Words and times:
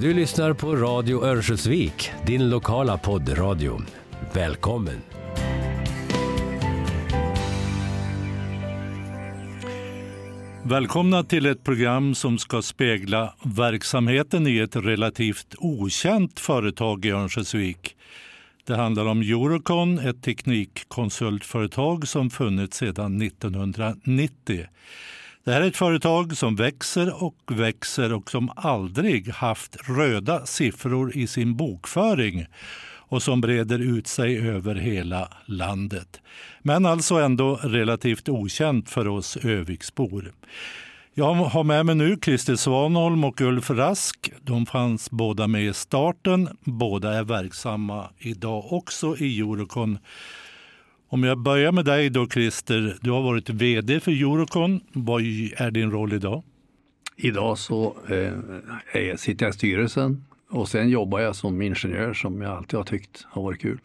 Du 0.00 0.14
lyssnar 0.14 0.52
på 0.52 0.76
Radio 0.76 1.24
Örnsköldsvik, 1.24 2.10
din 2.26 2.50
lokala 2.50 2.98
poddradio. 2.98 3.80
Välkommen! 4.32 5.00
Välkomna 10.62 11.24
till 11.24 11.46
ett 11.46 11.64
program 11.64 12.14
som 12.14 12.38
ska 12.38 12.62
spegla 12.62 13.34
verksamheten 13.42 14.46
i 14.46 14.58
ett 14.58 14.76
relativt 14.76 15.54
okänt 15.58 16.40
företag 16.40 17.04
i 17.04 17.10
Örnsköldsvik. 17.10 17.96
Det 18.64 18.76
handlar 18.76 19.06
om 19.06 19.20
Eurocon, 19.20 19.98
ett 19.98 20.22
teknikkonsultföretag 20.22 22.08
som 22.08 22.30
funnits 22.30 22.76
sedan 22.76 23.22
1990. 23.22 24.66
Det 25.46 25.52
här 25.52 25.60
är 25.60 25.68
ett 25.68 25.76
företag 25.76 26.36
som 26.36 26.56
växer 26.56 27.24
och 27.24 27.36
växer 27.46 28.12
och 28.12 28.30
som 28.30 28.50
aldrig 28.56 29.28
haft 29.28 29.76
röda 29.88 30.46
siffror 30.46 31.16
i 31.16 31.26
sin 31.26 31.56
bokföring 31.56 32.46
och 33.08 33.22
som 33.22 33.40
breder 33.40 33.78
ut 33.78 34.06
sig 34.06 34.48
över 34.48 34.74
hela 34.74 35.28
landet. 35.44 36.20
Men 36.62 36.86
alltså 36.86 37.14
ändå 37.14 37.54
relativt 37.62 38.28
okänt 38.28 38.90
för 38.90 39.08
oss 39.08 39.36
Öviksbor. 39.36 40.32
Jag 41.14 41.34
har 41.34 41.64
med 41.64 41.86
mig 41.86 41.94
nu 41.94 42.18
Christer 42.24 42.56
Svanholm 42.56 43.24
och 43.24 43.40
Ulf 43.40 43.70
Rask. 43.70 44.32
De 44.42 44.66
fanns 44.66 45.10
båda 45.10 45.46
med 45.46 45.66
i 45.66 45.74
starten. 45.74 46.48
Båda 46.64 47.14
är 47.14 47.24
verksamma 47.24 48.10
idag 48.18 48.72
också 48.72 49.16
i 49.16 49.40
Eurocon. 49.40 49.98
Om 51.08 51.24
jag 51.24 51.38
börjar 51.38 51.72
med 51.72 51.84
dig 51.84 52.10
då 52.10 52.28
Christer. 52.28 52.96
Du 53.00 53.10
har 53.10 53.22
varit 53.22 53.50
VD 53.50 54.00
för 54.00 54.12
Eurocon. 54.12 54.80
Vad 54.92 55.22
är 55.22 55.70
din 55.70 55.90
roll 55.90 56.12
idag? 56.12 56.42
Idag 57.16 57.58
så 57.58 57.96
eh, 58.08 59.16
sitter 59.16 59.46
jag 59.46 59.50
i 59.50 59.56
styrelsen 59.56 60.24
och 60.50 60.68
sen 60.68 60.88
jobbar 60.88 61.20
jag 61.20 61.36
som 61.36 61.62
ingenjör 61.62 62.14
som 62.14 62.42
jag 62.42 62.52
alltid 62.52 62.78
har 62.78 62.84
tyckt 62.84 63.26
har 63.30 63.42
varit 63.42 63.60
kul. 63.60 63.78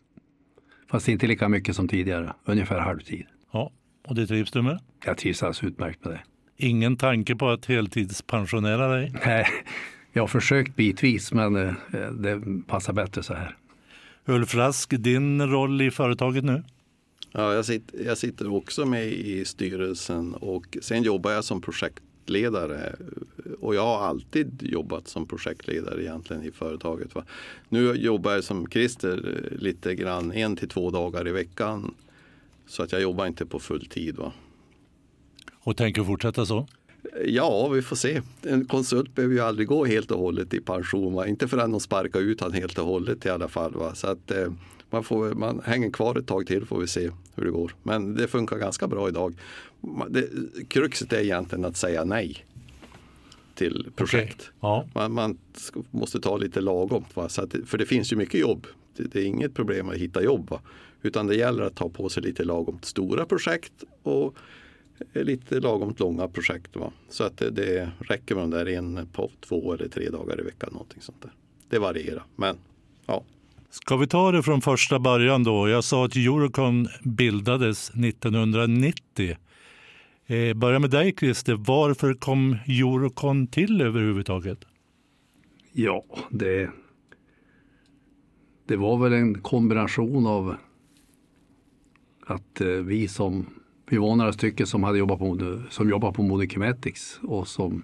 Fast 0.91 1.08
inte 1.08 1.28
lika 1.28 1.50
mycket 1.50 1.75
som 1.75 1.88
tidigare, 1.88 2.33
ungefär 2.45 2.80
halvtid. 2.80 3.25
Ja, 3.52 3.72
och 4.08 4.16
det 4.16 4.28
trivs 4.28 4.52
du 4.52 4.61
med? 4.61 4.80
Jag 5.06 5.17
trivs 5.17 5.44
alldeles 5.44 5.63
utmärkt 5.63 6.06
med 6.06 6.13
det. 6.13 6.22
Ingen 6.58 6.97
tanke 6.97 7.35
på 7.35 7.50
att 7.50 7.66
heltidspensionera 7.66 8.88
dig? 8.88 9.13
Nej, 9.25 9.45
jag 10.13 10.23
har 10.23 10.28
försökt 10.28 10.75
bitvis 10.75 11.33
men 11.33 11.56
eh, 11.56 11.73
det 12.11 12.41
passar 12.67 12.94
bättre 12.94 13.23
så 13.23 13.33
här. 13.33 13.58
Ulf 14.25 14.56
Rask, 14.56 14.89
din 14.89 15.47
roll 15.47 15.81
i 15.81 15.91
företaget 15.91 16.44
nu? 16.44 16.63
Ja, 17.31 17.53
jag, 17.53 17.65
sitter, 17.65 18.05
jag 18.05 18.17
sitter 18.17 18.53
också 18.53 18.85
med 18.85 19.07
i 19.07 19.45
styrelsen 19.45 20.33
och 20.33 20.77
sen 20.81 21.03
jobbar 21.03 21.31
jag 21.31 21.43
som 21.43 21.61
projektledare. 21.61 22.95
Och 23.59 23.75
jag 23.75 23.85
har 23.85 23.99
alltid 23.99 24.63
jobbat 24.63 25.07
som 25.07 25.27
projektledare 25.27 26.03
egentligen 26.03 26.43
i 26.43 26.51
företaget. 26.51 27.15
Va? 27.15 27.23
Nu 27.69 27.95
jobbar 27.95 28.31
jag 28.31 28.43
som 28.43 28.67
Christer 28.67 29.41
lite 29.51 29.95
grann, 29.95 30.31
en 30.31 30.55
till 30.55 30.69
två 30.69 30.89
dagar 30.89 31.27
i 31.27 31.31
veckan. 31.31 31.93
Så 32.67 32.83
att 32.83 32.91
jag 32.91 33.01
jobbar 33.01 33.27
inte 33.27 33.45
på 33.45 33.59
full 33.59 33.85
tid. 33.85 34.16
Va? 34.16 34.33
Och 35.63 35.77
tänker 35.77 36.03
fortsätta 36.03 36.45
så? 36.45 36.67
Ja, 37.25 37.67
vi 37.67 37.81
får 37.81 37.95
se. 37.95 38.21
En 38.41 38.66
konsult 38.66 39.16
behöver 39.16 39.35
ju 39.35 39.41
aldrig 39.41 39.67
gå 39.67 39.85
helt 39.85 40.11
och 40.11 40.19
hållet 40.19 40.53
i 40.53 40.61
pension. 40.61 41.13
Va? 41.13 41.27
Inte 41.27 41.47
förrän 41.47 41.71
de 41.71 41.79
sparkar 41.79 42.19
ut 42.19 42.41
han 42.41 42.53
helt 42.53 42.77
och 42.77 42.85
hållet 42.85 43.25
i 43.25 43.29
alla 43.29 43.47
fall. 43.47 43.73
Va? 43.73 43.95
Så 43.95 44.07
att 44.07 44.31
eh, 44.31 44.53
man, 44.89 45.03
får, 45.03 45.33
man 45.33 45.61
hänger 45.66 45.89
kvar 45.89 46.16
ett 46.16 46.27
tag 46.27 46.47
till 46.47 46.66
får 46.66 46.79
vi 46.79 46.88
se 46.88 47.09
hur 47.35 47.45
det 47.45 47.51
går. 47.51 47.75
Men 47.83 48.15
det 48.15 48.27
funkar 48.27 48.57
ganska 48.57 48.87
bra 48.87 49.07
idag. 49.07 49.35
Det, 50.09 50.29
kruxet 50.67 51.13
är 51.13 51.19
egentligen 51.19 51.65
att 51.65 51.77
säga 51.77 52.03
nej 52.03 52.45
till 53.55 53.91
projekt. 53.95 54.35
Okay. 54.41 54.51
Ja. 54.59 54.85
Man, 54.94 55.13
man, 55.13 55.38
måste 55.91 56.19
ta 56.19 56.38
lite 56.38 56.61
lagom. 56.61 57.06
Va? 57.13 57.29
Så 57.29 57.41
att, 57.41 57.56
för 57.66 57.78
det 57.78 57.85
finns 57.85 58.13
ju 58.13 58.16
mycket 58.16 58.39
jobb. 58.39 58.67
Det, 58.97 59.03
det 59.03 59.22
är 59.22 59.25
inget 59.25 59.53
problem 59.53 59.89
att 59.89 59.95
hitta 59.95 60.23
jobb. 60.23 60.50
Va? 60.50 60.61
Utan 61.01 61.28
det 61.28 61.35
gäller 61.35 61.63
att 61.63 61.75
ta 61.75 61.89
på 61.89 62.09
sig 62.09 62.23
lite 62.23 62.44
lagom 62.44 62.79
stora 62.81 63.25
projekt 63.25 63.73
och 64.03 64.35
lite 65.13 65.59
lagom 65.59 65.95
långa 65.97 66.27
projekt. 66.27 66.75
Va? 66.75 66.94
Så 67.09 67.23
att 67.23 67.38
det, 67.38 67.50
det 67.50 67.91
räcker 68.00 68.35
med 68.35 68.44
de 68.44 68.50
där 68.50 68.66
en 68.66 69.07
på 69.13 69.31
två 69.39 69.73
eller 69.73 69.88
tre 69.88 70.09
dagar 70.09 70.39
i 70.39 70.44
veckan. 70.44 70.69
Någonting 70.72 71.01
sånt 71.01 71.22
där. 71.22 71.31
Det 71.69 71.79
varierar. 71.79 72.23
Men 72.35 72.57
ja, 73.06 73.23
Ska 73.73 73.97
vi 73.97 74.07
ta 74.07 74.31
det 74.31 74.43
från 74.43 74.61
första 74.61 74.99
början 74.99 75.43
då? 75.43 75.69
Jag 75.69 75.83
sa 75.83 76.05
att 76.05 76.15
Eurocon 76.15 76.87
bildades 77.03 77.89
1990. 77.89 79.35
Eh, 80.25 80.53
börja 80.53 80.79
med 80.79 80.89
dig 80.89 81.15
Christer. 81.19 81.53
Varför 81.53 82.13
kom 82.13 82.57
Eurocon 82.67 83.47
till 83.47 83.81
överhuvudtaget? 83.81 84.59
Ja, 85.73 86.03
det, 86.29 86.69
det 88.67 88.75
var 88.75 88.97
väl 88.97 89.13
en 89.13 89.41
kombination 89.41 90.27
av 90.27 90.55
att 92.25 92.61
eh, 92.61 92.67
vi 92.67 93.07
som 93.07 93.45
vi 93.89 93.97
var 93.97 94.15
några 94.15 94.33
stycken 94.33 94.67
som 94.67 94.83
hade 94.83 94.97
jobbat 94.97 95.19
på, 95.19 95.61
som 95.69 95.89
jobbade 95.89 96.13
på 96.13 96.23
Modo 96.23 96.45
och 97.21 97.47
som 97.47 97.83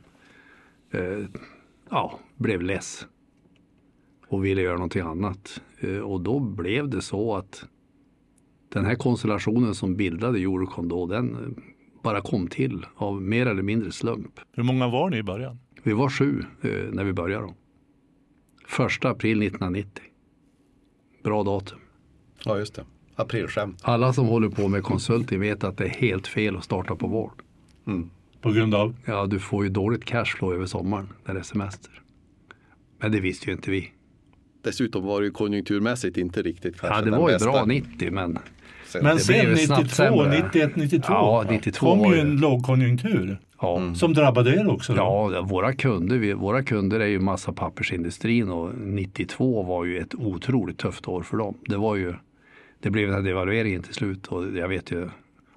eh, 0.92 1.26
ja, 1.90 2.20
blev 2.36 2.62
less 2.62 3.06
och 4.28 4.46
ville 4.46 4.62
göra 4.62 4.76
någonting 4.76 5.02
annat. 5.02 5.62
Och 6.04 6.22
då 6.22 6.40
blev 6.40 6.90
det 6.90 7.02
så 7.02 7.36
att 7.36 7.66
den 8.70 8.86
här 8.86 8.96
konstellationen 8.96 9.76
som 9.76 9.96
bildade 9.96 10.40
Eurocon 10.40 10.88
då, 10.88 11.06
den 11.06 11.56
bara 12.04 12.22
kom 12.22 12.48
till 12.48 12.86
av 12.96 13.22
mer 13.22 13.46
eller 13.46 13.64
mindre 13.64 13.92
slump. 13.92 14.40
Hur 14.52 14.64
många 14.64 14.88
var 14.88 15.10
ni 15.10 15.18
i 15.18 15.24
början? 15.24 15.60
Vi 15.84 15.94
var 15.94 16.10
sju 16.10 16.44
eh, 16.62 16.72
när 16.92 17.04
vi 17.04 17.14
började. 17.14 17.54
Första 18.68 19.10
april 19.10 19.42
1990. 19.42 20.04
Bra 21.24 21.44
datum. 21.44 21.80
Ja, 22.46 22.58
just 22.58 22.76
det. 22.76 22.86
Aprilskämt. 23.16 23.80
Alla 23.82 24.14
som 24.14 24.28
håller 24.28 24.50
på 24.50 24.68
med 24.68 24.84
konsulting 24.84 25.40
vet 25.40 25.64
att 25.64 25.78
det 25.78 25.86
är 25.86 25.90
helt 25.90 26.28
fel 26.28 26.58
att 26.58 26.64
starta 26.64 26.96
på 26.96 27.08
vård. 27.08 27.42
Mm. 27.88 28.10
På 28.42 28.52
grund 28.52 28.76
av? 28.76 28.96
Ja, 29.06 29.26
du 29.26 29.40
får 29.40 29.64
ju 29.64 29.70
dåligt 29.70 30.06
cashflow 30.06 30.54
över 30.54 30.66
sommaren 30.66 31.10
när 31.26 31.34
det 31.34 31.40
är 31.40 31.44
semester. 31.44 32.02
Men 33.00 33.12
det 33.12 33.20
visste 33.20 33.46
ju 33.46 33.56
inte 33.56 33.72
vi. 33.72 33.92
Dessutom 34.68 35.06
var 35.06 35.22
det 35.22 35.26
ju 35.26 35.32
konjunkturmässigt 35.32 36.18
inte 36.18 36.42
riktigt 36.42 36.80
kanske 36.80 37.00
Ja, 37.00 37.06
det 37.06 37.12
var 37.12 37.30
ju 37.30 37.38
bra 37.38 37.66
90 37.66 38.12
men 38.12 38.40
Sen, 38.88 39.04
men 39.04 39.20
sen 39.20 39.54
92, 39.54 40.24
91, 40.24 40.76
92, 40.76 41.14
ja, 41.14 41.46
92 41.50 41.86
kom 41.86 42.14
ju 42.14 42.20
en 42.20 42.38
lågkonjunktur. 42.38 43.40
Ja. 43.62 43.78
Mm. 43.78 43.96
Som 43.96 44.14
drabbade 44.14 44.56
er 44.56 44.70
också? 44.70 44.94
Då? 44.94 45.00
Ja, 45.34 45.42
våra 45.42 45.74
kunder, 45.74 46.18
vi, 46.18 46.34
våra 46.34 46.64
kunder 46.64 47.00
är 47.00 47.06
ju 47.06 47.20
massa 47.20 47.54
pappersindustrin 47.54 48.50
och 48.50 48.72
92 48.78 49.64
var 49.64 49.86
ju 49.86 49.98
ett 49.98 50.16
otroligt 50.16 50.78
tufft 50.78 51.08
år 51.08 51.22
för 51.22 51.38
dem. 51.38 51.58
Det 51.66 51.78
var 51.78 51.96
ju, 51.96 52.14
det 52.80 52.90
blev 52.90 53.14
en 53.14 53.24
devalvering 53.24 53.82
till 53.84 53.94
slut 53.94 54.28
och 54.28 54.58
jag 54.58 54.68
vet 54.68 54.92
ju, 54.92 55.10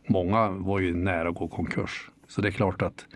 många 0.07 0.51
var 0.51 0.79
ju 0.79 0.95
nära 0.95 1.29
att 1.29 1.35
gå 1.35 1.49
konkurs. 1.49 2.11
Så 2.29 2.41
det 2.41 2.49
är 2.49 2.53
klart 2.53 2.83
att 2.83 3.07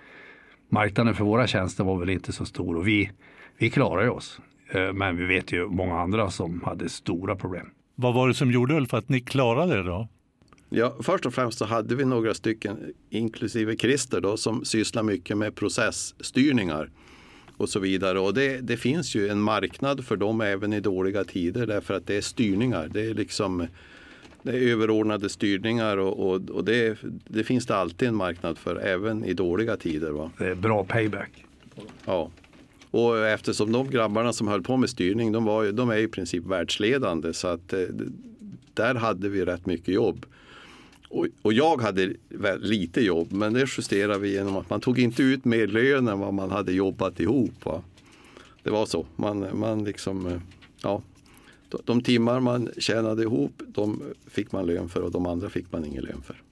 marknaden 0.68 1.14
för 1.14 1.24
våra 1.24 1.46
tjänster 1.46 1.84
var 1.84 1.98
väl 1.98 2.10
inte 2.10 2.32
så 2.32 2.44
stor 2.44 2.76
och 2.76 2.88
vi, 2.88 3.10
vi 3.58 3.70
klarade 3.70 4.10
oss. 4.10 4.40
Men 4.94 5.16
vi 5.16 5.24
vet 5.24 5.52
ju 5.52 5.66
många 5.66 6.00
andra 6.00 6.30
som 6.30 6.62
hade 6.64 6.88
stora 6.88 7.36
problem. 7.36 7.66
Vad 7.94 8.14
var 8.14 8.28
det 8.28 8.34
som 8.34 8.50
gjorde 8.50 8.74
Ulf 8.74 8.94
att 8.94 9.08
ni 9.08 9.20
klarade 9.20 9.76
det 9.76 9.82
då? 9.82 10.08
Ja, 10.68 10.94
först 11.00 11.26
och 11.26 11.34
främst 11.34 11.58
så 11.58 11.64
hade 11.64 11.94
vi 11.94 12.04
några 12.04 12.34
stycken, 12.34 12.92
inklusive 13.10 13.76
Christer 13.76 14.20
då, 14.20 14.36
som 14.36 14.64
sysslar 14.64 15.02
mycket 15.02 15.36
med 15.36 15.54
processstyrningar 15.54 16.90
och 17.56 17.68
så 17.68 17.80
vidare. 17.80 18.20
Och 18.20 18.34
det, 18.34 18.60
det, 18.60 18.76
finns 18.76 19.14
ju 19.14 19.28
en 19.28 19.40
marknad 19.40 20.04
för 20.04 20.16
dem 20.16 20.40
även 20.40 20.72
i 20.72 20.80
dåliga 20.80 21.24
tider 21.24 21.66
därför 21.66 21.94
att 21.94 22.06
det 22.06 22.16
är 22.16 22.20
styrningar. 22.20 22.88
Det 22.92 23.00
är 23.00 23.14
liksom 23.14 23.66
det 24.42 24.50
är 24.50 24.72
överordnade 24.72 25.28
styrningar 25.28 25.96
och, 25.96 26.28
och, 26.28 26.50
och 26.50 26.64
det, 26.64 26.98
det, 27.28 27.44
finns 27.44 27.66
det 27.66 27.76
alltid 27.76 28.08
en 28.08 28.14
marknad 28.14 28.58
för 28.58 28.76
även 28.76 29.24
i 29.24 29.32
dåliga 29.32 29.76
tider. 29.76 30.10
Va? 30.10 30.30
Det 30.38 30.46
är 30.46 30.54
bra 30.54 30.84
payback. 30.84 31.44
Ja. 32.04 32.30
Och 32.94 33.18
eftersom 33.18 33.72
de 33.72 33.90
grabbarna 33.90 34.32
som 34.32 34.48
höll 34.48 34.62
på 34.62 34.76
med 34.76 34.90
styrning, 34.90 35.32
de, 35.32 35.44
var, 35.44 35.72
de 35.72 35.90
är 35.90 35.96
i 35.96 36.08
princip 36.08 36.44
världsledande. 36.44 37.32
Så 37.32 37.48
att 37.48 37.72
eh, 37.72 37.80
där 38.74 38.94
hade 38.94 39.28
vi 39.28 39.44
rätt 39.44 39.66
mycket 39.66 39.94
jobb. 39.94 40.26
Och, 41.08 41.26
och 41.42 41.52
jag 41.52 41.82
hade 41.82 42.12
lite 42.58 43.00
jobb, 43.00 43.32
men 43.32 43.52
det 43.52 43.66
justerade 43.78 44.18
vi 44.18 44.32
genom 44.32 44.56
att 44.56 44.70
man 44.70 44.80
tog 44.80 44.98
inte 44.98 45.22
ut 45.22 45.44
mer 45.44 45.66
lön 45.66 46.08
än 46.08 46.18
vad 46.18 46.34
man 46.34 46.50
hade 46.50 46.72
jobbat 46.72 47.20
ihop. 47.20 47.64
Va? 47.64 47.82
Det 48.62 48.70
var 48.70 48.86
så. 48.86 49.06
Man, 49.16 49.46
man 49.58 49.84
liksom, 49.84 50.26
eh, 50.26 50.40
ja, 50.82 51.02
de 51.84 52.02
timmar 52.02 52.40
man 52.40 52.68
tjänade 52.78 53.22
ihop, 53.22 53.62
de 53.66 54.02
fick 54.26 54.52
man 54.52 54.66
lön 54.66 54.88
för 54.88 55.02
och 55.02 55.10
de 55.10 55.26
andra 55.26 55.50
fick 55.50 55.72
man 55.72 55.84
ingen 55.84 56.04
lön 56.04 56.22
för. 56.26 56.42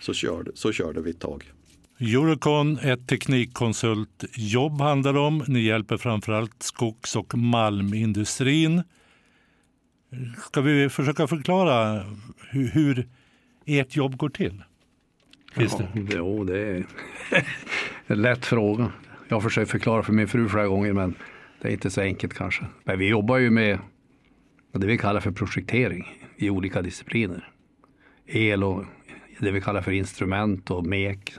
Så 0.00 0.14
körde, 0.14 0.50
så 0.54 0.72
körde 0.72 1.00
vi 1.00 1.10
ett 1.10 1.20
tag. 1.20 1.52
Eurocon, 1.98 2.78
ett 2.78 3.08
teknikkonsultjobb 3.08 4.80
handlar 4.80 5.12
det 5.12 5.18
om. 5.18 5.44
Ni 5.48 5.60
hjälper 5.60 5.96
framförallt 5.96 6.62
skogs 6.62 7.16
och 7.16 7.38
malmindustrin. 7.38 8.82
Ska 10.38 10.60
vi 10.60 10.88
försöka 10.88 11.26
förklara 11.26 12.04
hur, 12.50 12.68
hur 12.68 13.08
ert 13.66 13.96
jobb 13.96 14.16
går 14.16 14.28
till? 14.28 14.62
Christer? 15.54 15.88
Ja, 15.94 16.02
jo, 16.08 16.44
det 16.44 16.58
är 16.58 16.86
en 18.06 18.22
lätt 18.22 18.46
fråga. 18.46 18.92
Jag 19.28 19.36
har 19.36 19.40
försökt 19.40 19.70
förklara 19.70 20.02
för 20.02 20.12
min 20.12 20.28
fru 20.28 20.48
flera 20.48 20.66
gånger 20.66 20.92
men 20.92 21.14
Det 21.62 21.68
är 21.68 21.72
inte 21.72 21.90
så 21.90 22.00
enkelt 22.00 22.34
kanske. 22.34 22.64
Men 22.84 22.98
vi 22.98 23.08
jobbar 23.08 23.38
ju 23.38 23.50
med 23.50 23.78
det 24.72 24.86
vi 24.86 24.98
kallar 24.98 25.20
för 25.20 25.30
projektering 25.30 26.26
i 26.36 26.50
olika 26.50 26.82
discipliner. 26.82 27.50
El 28.26 28.64
och 28.64 28.84
det 29.38 29.50
vi 29.50 29.60
kallar 29.60 29.82
för 29.82 29.92
instrument 29.92 30.70
och 30.70 30.86
mek. 30.86 31.34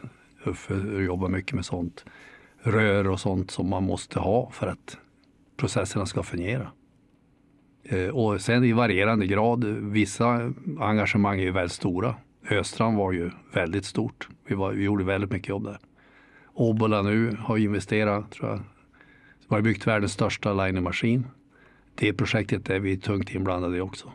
Uffe 0.48 0.74
jobbar 1.04 1.30
mycket 1.30 1.54
med 1.54 1.66
sånt. 1.66 2.06
Rör 2.62 3.08
och 3.08 3.20
sånt 3.20 3.52
som 3.52 3.70
man 3.70 3.84
måste 3.84 4.20
ha 4.20 4.50
för 4.52 4.68
att 4.68 4.98
processerna 5.58 6.06
ska 6.06 6.24
fungera. 6.24 6.72
Eh, 7.84 8.08
och 8.08 8.42
sen 8.42 8.64
i 8.64 8.74
varierande 8.74 9.28
grad. 9.28 9.64
Vissa 9.66 10.54
engagemang 10.80 11.40
är 11.40 11.44
ju 11.44 11.52
väldigt 11.52 11.72
stora. 11.72 12.16
Östrand 12.50 12.98
var 12.98 13.12
ju 13.12 13.32
väldigt 13.54 13.86
stort. 13.86 14.28
Vi, 14.48 14.56
var, 14.56 14.72
vi 14.72 14.84
gjorde 14.84 15.04
väldigt 15.04 15.32
mycket 15.32 15.50
jobb 15.50 15.64
där. 15.64 15.80
Obbola 16.54 17.02
nu 17.02 17.38
har 17.40 17.58
investerat, 17.58 18.32
tror 18.32 18.50
jag, 18.50 18.60
de 19.48 19.56
har 19.56 19.62
byggt 19.62 19.88
världens 19.88 20.12
största 20.12 20.54
linermaskin. 20.54 21.26
Det 21.96 22.14
projektet 22.14 22.70
är 22.70 22.80
vi 22.80 22.98
tungt 22.98 23.36
inblandade 23.36 23.78
i 23.78 23.82
också. 23.82 24.12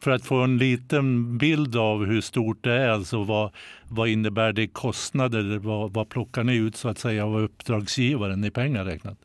För 0.00 0.10
att 0.10 0.24
få 0.24 0.36
en 0.36 0.58
liten 0.58 1.38
bild 1.38 1.76
av 1.76 2.04
hur 2.04 2.20
stort 2.20 2.64
det 2.64 2.72
är, 2.72 2.88
alltså 2.88 3.24
vad, 3.24 3.50
vad 3.88 4.08
innebär 4.08 4.52
det 4.52 4.62
i 4.62 4.68
kostnader? 4.68 5.58
Vad, 5.58 5.92
vad 5.92 6.08
plockar 6.08 6.44
ni 6.44 6.56
ut 6.56 6.76
så 6.76 6.88
att 6.88 6.98
säga 6.98 7.26
av 7.26 7.38
uppdragsgivaren 7.38 8.44
i 8.44 8.50
pengar 8.50 8.84
räknat? 8.84 9.18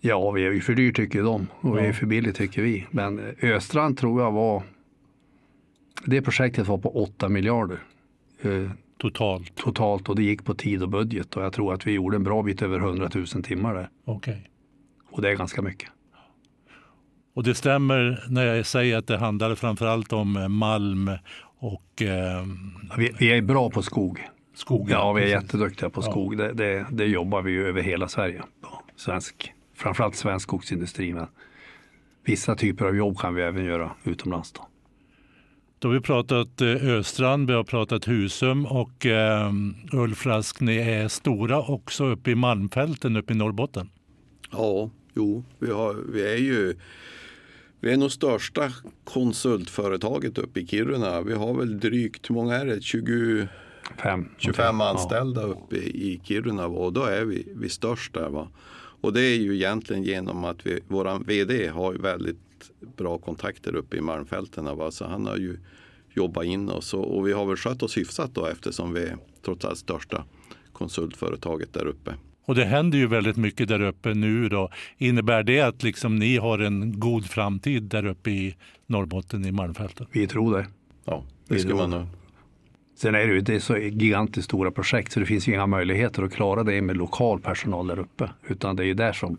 Ja, 0.00 0.30
vi 0.30 0.46
är 0.46 0.52
ju 0.52 0.60
för 0.60 0.74
dyrt 0.74 0.96
tycker 0.96 1.22
de 1.22 1.46
och 1.60 1.78
vi 1.78 1.82
är 1.82 1.92
för 1.92 2.06
billigt 2.06 2.36
tycker 2.36 2.62
vi. 2.62 2.86
Men 2.90 3.34
Östrand 3.42 3.98
tror 3.98 4.22
jag 4.22 4.32
var, 4.32 4.62
det 6.04 6.22
projektet 6.22 6.66
var 6.66 6.78
på 6.78 7.02
8 7.02 7.28
miljarder. 7.28 7.78
Eh, 8.42 8.70
totalt? 8.98 9.54
Totalt 9.54 10.08
och 10.08 10.16
det 10.16 10.22
gick 10.22 10.44
på 10.44 10.54
tid 10.54 10.82
och 10.82 10.88
budget 10.88 11.36
och 11.36 11.42
jag 11.42 11.52
tror 11.52 11.74
att 11.74 11.86
vi 11.86 11.92
gjorde 11.92 12.16
en 12.16 12.22
bra 12.22 12.42
bit 12.42 12.62
över 12.62 12.78
100 12.78 13.10
000 13.14 13.26
timmar 13.26 13.74
där. 13.74 13.90
Okej. 14.04 14.32
Okay. 14.32 14.44
Och 15.10 15.22
det 15.22 15.30
är 15.30 15.34
ganska 15.34 15.62
mycket. 15.62 15.88
Och 17.34 17.42
det 17.42 17.54
stämmer 17.54 18.24
när 18.28 18.44
jag 18.44 18.66
säger 18.66 18.96
att 18.96 19.06
det 19.06 19.16
handlar 19.16 19.54
framförallt 19.54 20.12
om 20.12 20.36
eh, 20.36 20.48
malm 20.48 21.10
och... 21.58 22.02
Eh... 22.02 22.44
Vi, 22.96 23.12
vi, 23.18 23.32
är 23.32 23.42
bra 23.42 23.70
på 23.70 23.82
skog. 23.82 24.28
Skog, 24.54 24.90
ja, 24.90 25.12
vi 25.12 25.22
är 25.22 25.26
jätteduktiga 25.26 25.90
på 25.90 26.02
skog. 26.02 26.34
Ja. 26.34 26.38
Det, 26.38 26.52
det, 26.52 26.86
det, 26.90 27.04
jobbar 27.04 27.42
vi 27.42 27.52
ju 27.52 27.66
över 27.66 27.82
hela 27.82 28.08
Sverige. 28.08 28.42
Svensk, 28.96 29.52
framförallt 29.76 30.16
svensk 30.16 30.42
skogsindustri. 30.42 31.12
Men 31.12 31.26
vissa 32.24 32.54
typer 32.54 32.84
av 32.84 32.96
jobb 32.96 33.18
kan 33.18 33.34
vi 33.34 33.42
även 33.42 33.64
göra 33.64 33.90
utomlands. 34.04 34.52
Då. 34.52 34.66
Då 35.78 35.88
har 35.88 35.94
vi 35.94 36.00
pratat 36.00 36.60
eh, 36.60 36.88
Östrand, 36.98 37.50
vi 37.50 37.56
har 37.56 37.64
pratat 37.64 38.08
Husum 38.08 38.66
och 38.66 39.06
eh, 39.06 39.52
Ulf 39.92 40.26
Rask, 40.26 40.60
ni 40.60 40.76
är 40.76 41.08
stora 41.08 41.62
också 41.62 42.04
uppe 42.04 42.30
i 42.30 42.34
Malmfälten 42.34 43.16
uppe 43.16 43.32
i 43.32 43.36
Norrbotten. 43.36 43.90
Ja, 44.50 44.90
jo, 45.14 45.44
vi, 45.58 45.70
har, 45.70 45.94
vi 45.94 46.22
är 46.22 46.36
ju 46.36 46.74
vi 47.82 47.92
är 47.92 47.96
nog 47.96 48.12
största 48.12 48.72
konsultföretaget 49.04 50.38
uppe 50.38 50.60
i 50.60 50.66
Kiruna. 50.66 51.20
Vi 51.20 51.34
har 51.34 51.54
väl 51.54 51.80
drygt, 51.80 52.30
hur 52.30 52.34
många 52.34 52.54
är 52.54 52.66
det? 52.66 52.82
20, 52.82 53.48
25, 53.96 54.28
25 54.38 54.80
anställda 54.80 55.40
ja. 55.40 55.46
uppe 55.46 55.76
i 55.76 56.20
Kiruna 56.24 56.66
och 56.66 56.92
då 56.92 57.04
är 57.04 57.24
vi, 57.24 57.46
vi 57.54 57.68
störst 57.68 58.14
där. 58.14 58.28
Va? 58.28 58.48
Och 59.00 59.12
det 59.12 59.20
är 59.20 59.36
ju 59.36 59.54
egentligen 59.54 60.02
genom 60.02 60.44
att 60.44 60.66
vi, 60.66 60.80
våran 60.88 61.22
VD 61.22 61.68
har 61.68 61.94
väldigt 61.94 62.70
bra 62.96 63.18
kontakter 63.18 63.74
uppe 63.74 63.96
i 63.96 64.00
Malmfälten. 64.00 64.64
Va? 64.64 64.90
Så 64.90 65.04
han 65.04 65.26
har 65.26 65.36
ju 65.36 65.58
jobbat 66.14 66.44
in 66.44 66.68
oss 66.68 66.94
och, 66.94 67.16
och 67.16 67.28
vi 67.28 67.32
har 67.32 67.46
väl 67.46 67.56
skött 67.56 67.82
oss 67.82 67.96
hyfsat 67.96 68.34
då 68.34 68.46
eftersom 68.46 68.94
vi 68.94 69.02
är 69.02 69.16
trots 69.44 69.64
allt 69.64 69.78
största 69.78 70.24
konsultföretaget 70.72 71.72
där 71.72 71.86
uppe. 71.86 72.14
Och 72.44 72.54
det 72.54 72.64
händer 72.64 72.98
ju 72.98 73.06
väldigt 73.06 73.36
mycket 73.36 73.68
där 73.68 73.82
uppe 73.82 74.14
nu. 74.14 74.48
Då. 74.48 74.70
Innebär 74.98 75.42
det 75.42 75.60
att 75.60 75.82
liksom 75.82 76.16
ni 76.16 76.36
har 76.36 76.58
en 76.58 77.00
god 77.00 77.26
framtid 77.26 77.82
där 77.82 78.06
uppe 78.06 78.30
i 78.30 78.56
Norrbotten 78.86 79.44
i 79.44 79.52
Malmfälten? 79.52 80.06
Vi 80.12 80.26
tror 80.26 80.56
det. 80.56 80.66
Ja, 81.04 81.24
det 81.48 81.58
ska 81.58 81.74
man 81.74 81.90
nog. 81.90 82.06
Sen 82.96 83.14
är 83.14 83.18
det 83.18 83.34
ju 83.34 83.40
det 83.40 83.54
är 83.54 83.60
så 83.60 83.76
gigantiskt 83.76 84.44
stora 84.44 84.70
projekt 84.70 85.12
så 85.12 85.20
det 85.20 85.26
finns 85.26 85.48
ju 85.48 85.52
inga 85.52 85.66
möjligheter 85.66 86.22
att 86.22 86.32
klara 86.32 86.62
det 86.62 86.82
med 86.82 86.96
lokal 86.96 87.40
personal 87.40 87.86
där 87.86 87.98
uppe. 87.98 88.30
Utan 88.48 88.76
det 88.76 88.82
är 88.82 88.86
ju 88.86 88.94
där 88.94 89.12
som, 89.12 89.38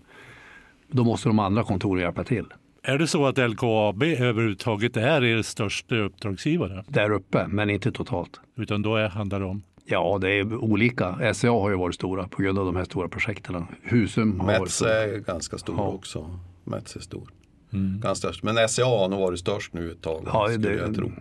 då 0.87 1.03
måste 1.03 1.29
de 1.29 1.39
andra 1.39 1.63
kontoren 1.63 2.03
hjälpa 2.03 2.23
till. 2.23 2.45
Är 2.83 2.97
det 2.97 3.07
så 3.07 3.25
att 3.25 3.37
LKAB 3.37 4.03
överhuvudtaget 4.03 4.97
är 4.97 5.23
er 5.23 5.41
största 5.41 5.95
uppdragsgivare? 5.95 6.83
Där 6.87 7.11
uppe, 7.11 7.47
men 7.47 7.69
inte 7.69 7.91
totalt. 7.91 8.39
Utan 8.57 8.81
då 8.81 8.95
är, 8.95 9.09
handlar 9.09 9.39
det 9.39 9.45
om? 9.45 9.63
Ja, 9.91 10.17
det 10.21 10.29
är 10.29 10.55
olika. 10.55 11.33
SCA 11.33 11.49
har 11.49 11.69
ju 11.69 11.77
varit 11.77 11.95
stora 11.95 12.27
på 12.27 12.41
grund 12.41 12.59
av 12.59 12.65
de 12.65 12.75
här 12.75 12.83
stora 12.83 13.07
projekten. 13.07 13.65
Husum 13.83 14.39
har 14.39 14.47
Mets 14.47 14.81
är 14.81 15.17
ganska 15.17 15.57
stor 15.57 15.75
ja. 15.77 15.87
också. 15.87 16.39
Mets 16.63 16.95
är 16.95 16.99
stor. 16.99 17.29
Mm. 17.73 17.99
Ganska, 17.99 18.31
men 18.41 18.69
SCA 18.69 18.85
har 18.85 19.09
nog 19.09 19.19
varit 19.19 19.39
störst 19.39 19.73
nu 19.73 19.91
ett 19.91 20.01
tag. 20.01 20.23
Ja, 20.25 20.47
det, 20.57 20.73
jag 20.73 20.95
tro. 20.95 21.11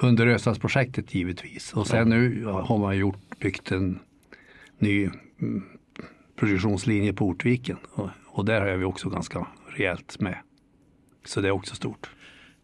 Under 0.00 0.26
Östadsprojektet 0.26 1.14
givetvis. 1.14 1.72
Och 1.72 1.86
sen 1.86 1.98
ja. 1.98 2.04
nu 2.04 2.44
har 2.44 2.78
man 2.78 2.96
gjort, 2.96 3.38
byggt 3.40 3.72
en 3.72 3.98
ny 4.78 5.10
mm, 5.40 5.64
produktionslinje 6.36 7.12
på 7.12 7.26
Ortviken. 7.26 7.76
Och, 7.92 8.08
och 8.26 8.44
där 8.44 8.60
är 8.60 8.76
vi 8.76 8.84
också 8.84 9.08
ganska 9.08 9.46
rejält 9.66 10.20
med. 10.20 10.38
Så 11.24 11.40
det 11.40 11.48
är 11.48 11.52
också 11.52 11.74
stort. 11.74 12.10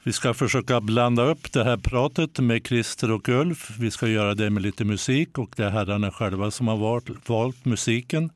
Vi 0.08 0.12
ska 0.12 0.34
försöka 0.34 0.80
blanda 0.80 1.30
upp 1.30 1.52
det 1.52 1.64
här 1.64 1.76
pratet 1.76 2.38
med 2.38 2.66
Christer 2.66 3.10
och 3.10 3.28
Ulf. 3.28 3.78
Vi 3.80 3.90
ska 3.90 4.08
göra 4.08 4.34
det 4.34 4.50
med 4.50 4.62
lite 4.62 4.84
musik 4.84 5.38
och 5.38 5.50
det 5.56 5.64
är 5.64 5.70
herrarna 5.70 6.10
själva 6.10 6.50
som 6.50 6.68
har 6.68 6.76
valt, 6.76 7.28
valt 7.28 7.64
musiken. 7.64 8.30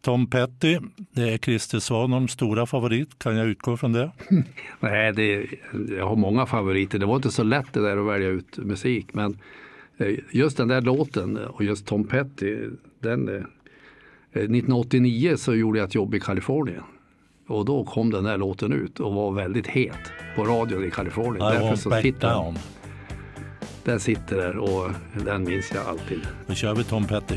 Tom 0.00 0.30
Petty, 0.30 0.78
det 1.12 1.22
är 1.22 1.38
Christer 1.38 1.78
Svanholms 1.78 2.32
stora 2.32 2.66
favorit. 2.66 3.18
Kan 3.18 3.36
jag 3.36 3.46
utgå 3.46 3.76
från 3.76 3.92
det? 3.92 4.12
Nej, 4.80 5.12
det, 5.12 5.46
jag 5.98 6.06
har 6.06 6.16
många 6.16 6.46
favoriter. 6.46 6.98
Det 6.98 7.06
var 7.06 7.16
inte 7.16 7.30
så 7.30 7.42
lätt 7.42 7.72
det 7.72 7.80
där 7.80 7.96
att 7.96 8.06
välja 8.06 8.28
ut 8.28 8.58
musik. 8.58 9.06
Men 9.12 9.38
eh, 9.98 10.18
just 10.30 10.56
den 10.56 10.68
där 10.68 10.80
låten 10.80 11.36
och 11.36 11.64
just 11.64 11.86
Tom 11.86 12.04
Petty, 12.04 12.56
den, 13.02 13.28
eh, 13.28 13.34
eh, 13.34 13.42
1989 14.32 15.36
så 15.36 15.54
gjorde 15.54 15.78
jag 15.78 15.88
ett 15.88 15.94
jobb 15.94 16.14
i 16.14 16.20
Kalifornien. 16.20 16.82
Och 17.48 17.64
då 17.64 17.84
kom 17.84 18.10
den 18.10 18.24
där 18.24 18.36
låten 18.36 18.72
ut 18.72 19.00
och 19.00 19.14
var 19.14 19.32
väldigt 19.32 19.66
het 19.66 20.12
på 20.36 20.44
radion 20.44 20.84
i 20.84 20.90
Kalifornien. 20.90 21.54
I 21.54 21.58
Därför 21.58 21.76
så 21.76 21.90
sitter 22.02 22.34
down. 22.34 22.58
Den 23.84 24.00
sitter 24.00 24.36
där 24.36 24.56
och 24.56 24.90
den 25.24 25.44
minns 25.44 25.72
jag 25.74 25.86
alltid. 25.86 26.20
Nu 26.46 26.54
kör 26.54 26.74
vi 26.74 26.84
Tom 26.84 27.04
Petty. 27.04 27.36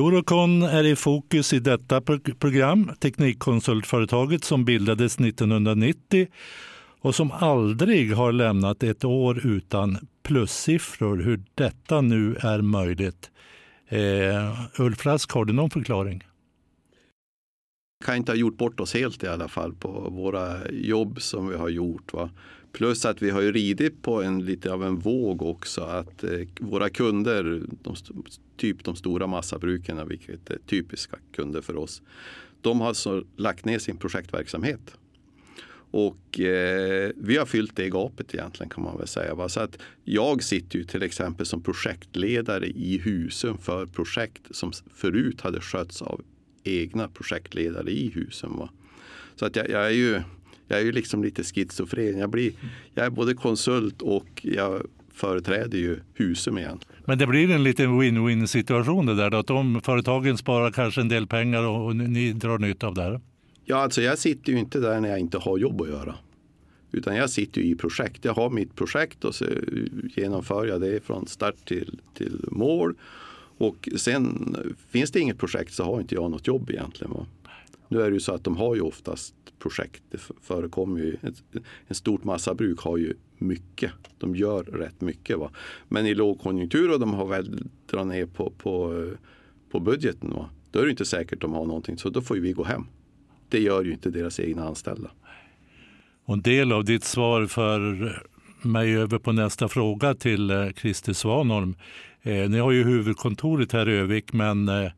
Eurocon 0.00 0.62
är 0.62 0.84
i 0.84 0.96
fokus 0.96 1.52
i 1.52 1.58
detta 1.58 2.00
program, 2.38 2.90
teknikkonsultföretaget 3.00 4.44
som 4.44 4.64
bildades 4.64 5.20
1990 5.20 6.26
och 7.00 7.14
som 7.14 7.30
aldrig 7.32 8.14
har 8.14 8.32
lämnat 8.32 8.82
ett 8.82 9.04
år 9.04 9.46
utan 9.46 9.98
plussiffror. 10.22 11.16
Hur 11.16 11.42
detta 11.54 12.00
nu 12.00 12.36
är 12.40 12.62
möjligt. 12.62 13.30
Eh, 13.88 14.80
Ulf 14.80 15.06
Rask, 15.06 15.32
har 15.32 15.44
du 15.44 15.52
någon 15.52 15.70
förklaring? 15.70 16.24
kan 18.04 18.16
inte 18.16 18.32
ha 18.32 18.36
gjort 18.36 18.56
bort 18.56 18.80
oss 18.80 18.94
helt 18.94 19.24
i 19.24 19.26
alla 19.26 19.48
fall 19.48 19.74
på 19.74 19.88
våra 20.10 20.70
jobb 20.70 21.22
som 21.22 21.48
vi 21.48 21.56
har 21.56 21.68
gjort. 21.68 22.12
Va? 22.12 22.30
Plus 22.72 23.04
att 23.04 23.22
vi 23.22 23.30
har 23.30 23.40
ju 23.40 23.52
ridit 23.52 24.02
på 24.02 24.22
en 24.22 24.44
lite 24.44 24.72
av 24.72 24.84
en 24.84 24.98
våg 24.98 25.42
också 25.42 25.80
att 25.80 26.24
eh, 26.24 26.40
våra 26.60 26.90
kunder, 26.90 27.62
de, 27.82 27.96
typ 28.56 28.84
de 28.84 28.96
stora 28.96 29.26
massabruken, 29.26 30.08
vilket 30.08 30.50
är 30.50 30.58
typiska 30.66 31.16
kunder 31.32 31.60
för 31.60 31.76
oss, 31.76 32.02
de 32.60 32.80
har 32.80 32.88
alltså 32.88 33.24
lagt 33.36 33.64
ner 33.64 33.78
sin 33.78 33.96
projektverksamhet. 33.96 34.96
Och 35.92 36.40
eh, 36.40 37.10
vi 37.16 37.36
har 37.36 37.46
fyllt 37.46 37.76
det 37.76 37.90
gapet 37.90 38.34
egentligen 38.34 38.70
kan 38.70 38.84
man 38.84 38.98
väl 38.98 39.06
säga. 39.06 39.34
Va? 39.34 39.48
Så 39.48 39.60
att 39.60 39.78
jag 40.04 40.42
sitter 40.42 40.78
ju 40.78 40.84
till 40.84 41.02
exempel 41.02 41.46
som 41.46 41.62
projektledare 41.62 42.66
i 42.66 42.98
husen 42.98 43.58
för 43.58 43.86
projekt 43.86 44.42
som 44.50 44.72
förut 44.94 45.40
hade 45.40 45.60
skötts 45.60 46.02
av 46.02 46.20
egna 46.64 47.08
projektledare 47.08 47.90
i 47.90 48.08
husen. 48.08 48.56
Va? 48.56 48.70
Så 49.36 49.46
att 49.46 49.56
jag, 49.56 49.70
jag 49.70 49.86
är 49.86 49.90
ju 49.90 50.22
jag 50.70 50.80
är 50.80 50.84
ju 50.84 50.92
liksom 50.92 51.24
lite 51.24 51.44
schizofren. 51.44 52.18
Jag, 52.18 52.30
blir, 52.30 52.52
jag 52.94 53.06
är 53.06 53.10
både 53.10 53.34
konsult 53.34 54.02
och 54.02 54.28
jag 54.42 54.86
företräder 55.12 55.78
ju 55.78 55.98
Husum 56.14 56.58
igen. 56.58 56.78
Men 57.04 57.18
det 57.18 57.26
blir 57.26 57.50
en 57.50 57.64
liten 57.64 58.00
win-win 58.00 58.46
situation 58.46 59.06
det 59.06 59.14
där 59.14 59.30
då, 59.30 59.36
att 59.36 59.46
de 59.46 59.80
företagen 59.80 60.38
sparar 60.38 60.70
kanske 60.70 61.00
en 61.00 61.08
del 61.08 61.26
pengar 61.26 61.62
och, 61.62 61.86
och 61.86 61.96
ni 61.96 62.32
drar 62.32 62.58
nytta 62.58 62.86
av 62.86 62.94
det 62.94 63.02
här? 63.02 63.20
Ja, 63.64 63.76
alltså 63.76 64.02
jag 64.02 64.18
sitter 64.18 64.52
ju 64.52 64.58
inte 64.58 64.80
där 64.80 65.00
när 65.00 65.08
jag 65.08 65.18
inte 65.18 65.38
har 65.38 65.58
jobb 65.58 65.82
att 65.82 65.88
göra. 65.88 66.14
Utan 66.92 67.16
jag 67.16 67.30
sitter 67.30 67.60
i 67.60 67.74
projekt. 67.74 68.24
Jag 68.24 68.34
har 68.34 68.50
mitt 68.50 68.76
projekt 68.76 69.24
och 69.24 69.34
så 69.34 69.44
genomför 70.16 70.66
jag 70.66 70.80
det 70.80 71.04
från 71.04 71.26
start 71.26 71.56
till, 71.64 71.98
till 72.14 72.44
mål. 72.50 72.94
Och 73.58 73.88
sen 73.96 74.56
finns 74.88 75.10
det 75.10 75.20
inget 75.20 75.38
projekt 75.38 75.72
så 75.72 75.84
har 75.84 76.00
inte 76.00 76.14
jag 76.14 76.30
något 76.30 76.46
jobb 76.46 76.70
egentligen. 76.70 77.12
Va? 77.12 77.26
Nu 77.90 78.02
är 78.02 78.10
det 78.10 78.14
ju 78.14 78.20
så 78.20 78.32
att 78.32 78.44
de 78.44 78.56
har 78.56 78.74
ju 78.74 78.80
oftast 78.80 79.34
projekt. 79.58 80.02
Det 80.10 80.18
förekommer 80.42 81.00
ju, 81.00 81.16
ett, 81.22 81.42
en 81.86 81.94
stort 81.94 82.24
massabruk 82.24 82.80
har 82.80 82.96
ju 82.96 83.14
mycket. 83.38 83.92
De 84.18 84.36
gör 84.36 84.62
rätt 84.62 85.00
mycket. 85.00 85.38
Va? 85.38 85.50
Men 85.88 86.06
i 86.06 86.14
lågkonjunktur 86.14 86.92
och 86.92 87.00
de 87.00 87.14
har 87.14 87.26
väl 87.26 87.62
dragit 87.90 88.08
ner 88.08 88.26
på, 88.26 88.50
på, 88.50 89.06
på 89.70 89.80
budgeten. 89.80 90.30
Va? 90.30 90.50
Då 90.70 90.78
är 90.78 90.84
det 90.84 90.90
inte 90.90 91.04
säkert 91.04 91.40
de 91.40 91.52
har 91.52 91.66
någonting. 91.66 91.98
Så 91.98 92.10
då 92.10 92.22
får 92.22 92.36
ju 92.36 92.42
vi 92.42 92.52
gå 92.52 92.64
hem. 92.64 92.86
Det 93.48 93.60
gör 93.60 93.84
ju 93.84 93.92
inte 93.92 94.10
deras 94.10 94.40
egna 94.40 94.64
anställda. 94.64 95.10
Och 96.24 96.34
en 96.34 96.42
del 96.42 96.72
av 96.72 96.84
ditt 96.84 97.04
svar 97.04 97.46
för 97.46 98.12
mig 98.62 98.96
över 98.96 99.18
på 99.18 99.32
nästa 99.32 99.68
fråga 99.68 100.14
till 100.14 100.50
eh, 100.50 100.70
Christer 100.70 101.12
Svanholm. 101.12 101.74
Eh, 102.22 102.50
ni 102.50 102.58
har 102.58 102.70
ju 102.70 102.84
huvudkontoret 102.84 103.72
här 103.72 103.88
i 103.88 103.92
Övik 103.92 104.32
men 104.32 104.68
eh, 104.68 104.90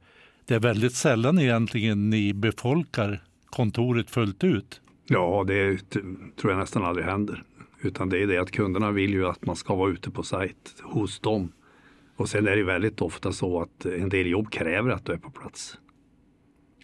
det 0.46 0.54
är 0.54 0.60
väldigt 0.60 0.94
sällan 0.94 1.38
egentligen 1.38 2.10
ni 2.10 2.34
befolkar 2.34 3.22
kontoret 3.46 4.10
fullt 4.10 4.44
ut. 4.44 4.80
Ja, 5.06 5.44
det 5.46 5.90
tror 6.36 6.52
jag 6.52 6.58
nästan 6.58 6.84
aldrig 6.84 7.06
händer. 7.06 7.42
Utan 7.80 8.08
det 8.08 8.22
är 8.22 8.26
det 8.26 8.38
att 8.38 8.50
kunderna 8.50 8.90
vill 8.90 9.12
ju 9.12 9.26
att 9.26 9.46
man 9.46 9.56
ska 9.56 9.74
vara 9.74 9.90
ute 9.90 10.10
på 10.10 10.22
sajt 10.22 10.74
hos 10.82 11.20
dem. 11.20 11.52
Och 12.16 12.28
sen 12.28 12.48
är 12.48 12.56
det 12.56 12.62
väldigt 12.62 13.00
ofta 13.00 13.32
så 13.32 13.60
att 13.60 13.86
en 13.86 14.08
del 14.08 14.26
jobb 14.26 14.50
kräver 14.50 14.90
att 14.90 15.04
du 15.04 15.12
är 15.12 15.16
på 15.16 15.30
plats. 15.30 15.78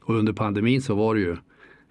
Och 0.02 0.14
under 0.14 0.32
pandemin 0.32 0.82
så 0.82 0.94
var 0.94 1.14
det 1.14 1.20
ju 1.20 1.36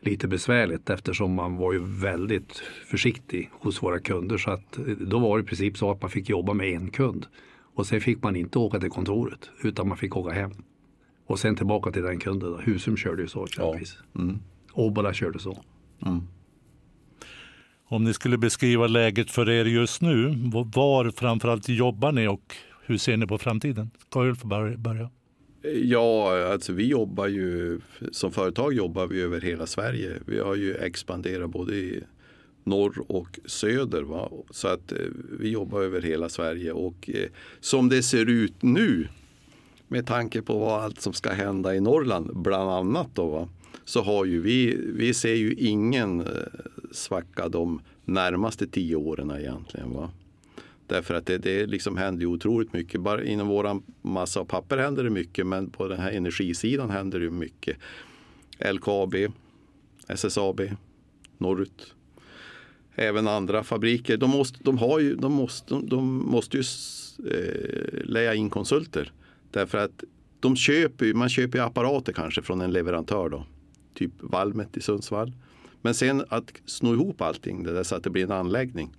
lite 0.01 0.27
besvärligt 0.27 0.89
eftersom 0.89 1.33
man 1.33 1.55
var 1.55 1.73
ju 1.73 1.79
väldigt 1.83 2.63
försiktig 2.85 3.49
hos 3.53 3.83
våra 3.83 3.99
kunder. 3.99 4.37
Så 4.37 4.51
att 4.51 4.77
då 4.99 5.19
var 5.19 5.37
det 5.37 5.43
i 5.43 5.45
princip 5.47 5.77
så 5.77 5.91
att 5.91 6.01
man 6.01 6.09
fick 6.09 6.29
jobba 6.29 6.53
med 6.53 6.67
en 6.67 6.91
kund. 6.91 7.27
Och 7.75 7.87
sen 7.87 8.01
fick 8.01 8.23
man 8.23 8.35
inte 8.35 8.59
åka 8.59 8.79
till 8.79 8.89
kontoret 8.89 9.49
utan 9.63 9.87
man 9.87 9.97
fick 9.97 10.17
åka 10.17 10.33
hem. 10.33 10.51
Och 11.27 11.39
sen 11.39 11.55
tillbaka 11.55 11.91
till 11.91 12.03
den 12.03 12.19
kunden. 12.19 12.51
Då. 12.51 12.57
Husum 12.57 12.97
körde 12.97 13.21
ju 13.21 13.27
så 13.27 13.45
exempelvis. 13.45 13.97
Ja. 14.13 14.21
Mm. 14.21 14.39
Obbola 14.73 15.13
körde 15.13 15.39
så. 15.39 15.63
Mm. 16.05 16.21
Om 17.89 18.03
ni 18.03 18.13
skulle 18.13 18.37
beskriva 18.37 18.87
läget 18.87 19.31
för 19.31 19.49
er 19.49 19.65
just 19.65 20.01
nu, 20.01 20.35
var 20.75 21.11
framförallt 21.11 21.69
jobbar 21.69 22.11
ni 22.11 22.27
och 22.27 22.55
hur 22.85 22.97
ser 22.97 23.17
ni 23.17 23.27
på 23.27 23.37
framtiden? 23.37 23.89
Ska 24.09 24.21
Ulf 24.21 24.43
börja? 24.77 25.09
Ja, 25.75 26.43
alltså 26.51 26.73
vi 26.73 26.87
jobbar 26.87 27.27
ju 27.27 27.79
som 28.11 28.31
företag 28.31 28.73
jobbar 28.73 29.07
vi 29.07 29.21
över 29.21 29.41
hela 29.41 29.65
Sverige. 29.65 30.13
Vi 30.25 30.39
har 30.39 30.55
ju 30.55 30.75
expanderat 30.75 31.49
både 31.49 31.75
i 31.75 32.03
norr 32.63 33.05
och 33.07 33.39
söder. 33.45 34.01
Va? 34.01 34.31
Så 34.49 34.67
att 34.67 34.91
eh, 34.91 34.97
vi 35.39 35.49
jobbar 35.49 35.81
över 35.81 36.01
hela 36.01 36.29
Sverige 36.29 36.71
och 36.71 37.09
eh, 37.09 37.29
som 37.59 37.89
det 37.89 38.03
ser 38.03 38.29
ut 38.29 38.63
nu 38.63 39.07
med 39.87 40.05
tanke 40.05 40.41
på 40.41 40.59
vad 40.59 40.83
allt 40.83 41.01
som 41.01 41.13
ska 41.13 41.29
hända 41.29 41.75
i 41.75 41.79
Norrland 41.79 42.37
bland 42.37 42.71
annat 42.71 43.07
då, 43.13 43.27
va? 43.27 43.49
så 43.85 44.01
har 44.01 44.25
ju 44.25 44.41
vi, 44.41 44.77
vi 44.93 45.13
ser 45.13 45.35
ju 45.35 45.53
ingen 45.53 46.19
eh, 46.19 46.27
svacka 46.91 47.49
de 47.49 47.81
närmaste 48.05 48.67
tio 48.67 48.95
åren 48.95 49.31
egentligen. 49.31 49.93
Va? 49.93 50.09
Därför 50.87 51.13
att 51.13 51.25
det, 51.25 51.37
det 51.37 51.65
liksom 51.65 51.97
händer 51.97 52.21
ju 52.21 52.27
otroligt 52.27 52.73
mycket. 52.73 53.01
Bara 53.01 53.23
inom 53.23 53.47
våran 53.47 53.83
massa 54.01 54.41
och 54.41 54.47
papper 54.47 54.77
händer 54.77 55.03
det 55.03 55.09
mycket 55.09 55.47
men 55.47 55.69
på 55.69 55.87
den 55.87 55.99
här 55.99 56.11
energisidan 56.11 56.89
händer 56.89 57.19
det 57.19 57.29
mycket. 57.29 57.77
LKAB, 58.71 59.15
SSAB, 60.07 60.61
Norrut, 61.37 61.93
även 62.95 63.27
andra 63.27 63.63
fabriker. 63.63 64.17
De 64.17 64.29
måste, 64.29 64.59
de 64.63 64.77
har 64.77 64.99
ju, 64.99 65.15
de 65.15 65.33
måste, 65.33 65.73
de, 65.73 65.89
de 65.89 66.05
måste 66.05 66.57
ju 66.57 66.63
eh, 67.31 68.05
lägga 68.05 68.33
in 68.33 68.49
konsulter. 68.49 69.11
Därför 69.51 69.77
att 69.77 70.03
de 70.39 70.55
köper, 70.55 71.13
man 71.13 71.29
köper 71.29 71.59
apparater 71.59 72.13
kanske 72.13 72.41
från 72.41 72.61
en 72.61 72.71
leverantör. 72.71 73.29
Då, 73.29 73.45
typ 73.93 74.11
Valmet 74.19 74.77
i 74.77 74.81
Sundsvall. 74.81 75.33
Men 75.81 75.93
sen 75.93 76.23
att 76.29 76.53
sno 76.65 76.93
ihop 76.93 77.21
allting 77.21 77.63
det 77.63 77.73
där 77.73 77.83
så 77.83 77.95
att 77.95 78.03
det 78.03 78.09
blir 78.09 78.23
en 78.23 78.31
anläggning. 78.31 78.95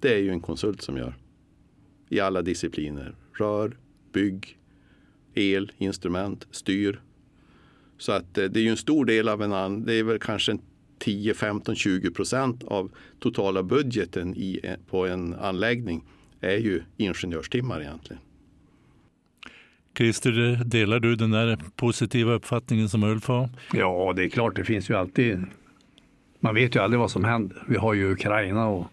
Det 0.00 0.14
är 0.14 0.18
ju 0.18 0.30
en 0.30 0.40
konsult 0.40 0.82
som 0.82 0.96
gör. 0.96 1.14
I 2.08 2.20
alla 2.20 2.42
discipliner. 2.42 3.14
Rör, 3.32 3.76
bygg, 4.12 4.58
el, 5.34 5.72
instrument, 5.78 6.46
styr. 6.50 7.00
Så 7.98 8.12
att 8.12 8.38
eh, 8.38 8.44
det 8.44 8.60
är 8.60 8.62
ju 8.62 8.70
en 8.70 8.76
stor 8.76 9.04
del 9.04 9.28
av 9.28 9.42
en, 9.42 9.84
det 9.84 9.94
är 9.94 10.02
väl 10.02 10.18
kanske 10.18 10.58
10, 10.98 11.34
15, 11.34 11.74
20 11.74 12.10
procent 12.10 12.64
av 12.64 12.90
totala 13.18 13.62
budgeten 13.62 14.34
i, 14.36 14.60
eh, 14.62 14.74
på 14.90 15.06
en 15.06 15.34
anläggning 15.34 16.04
är 16.40 16.56
ju 16.56 16.82
ingenjörstimmar 16.96 17.80
egentligen. 17.80 18.22
Christer, 19.96 20.64
delar 20.64 21.00
du 21.00 21.16
den 21.16 21.30
där 21.30 21.58
positiva 21.76 22.32
uppfattningen 22.32 22.88
som 22.88 23.02
Ulf 23.02 23.28
har? 23.28 23.48
Ja, 23.72 24.12
det 24.16 24.24
är 24.24 24.28
klart, 24.28 24.56
det 24.56 24.64
finns 24.64 24.90
ju 24.90 24.94
alltid. 24.94 25.44
Man 26.40 26.54
vet 26.54 26.76
ju 26.76 26.80
aldrig 26.80 27.00
vad 27.00 27.10
som 27.10 27.24
händer. 27.24 27.62
Vi 27.68 27.76
har 27.76 27.94
ju 27.94 28.12
Ukraina 28.12 28.66
och, 28.66 28.86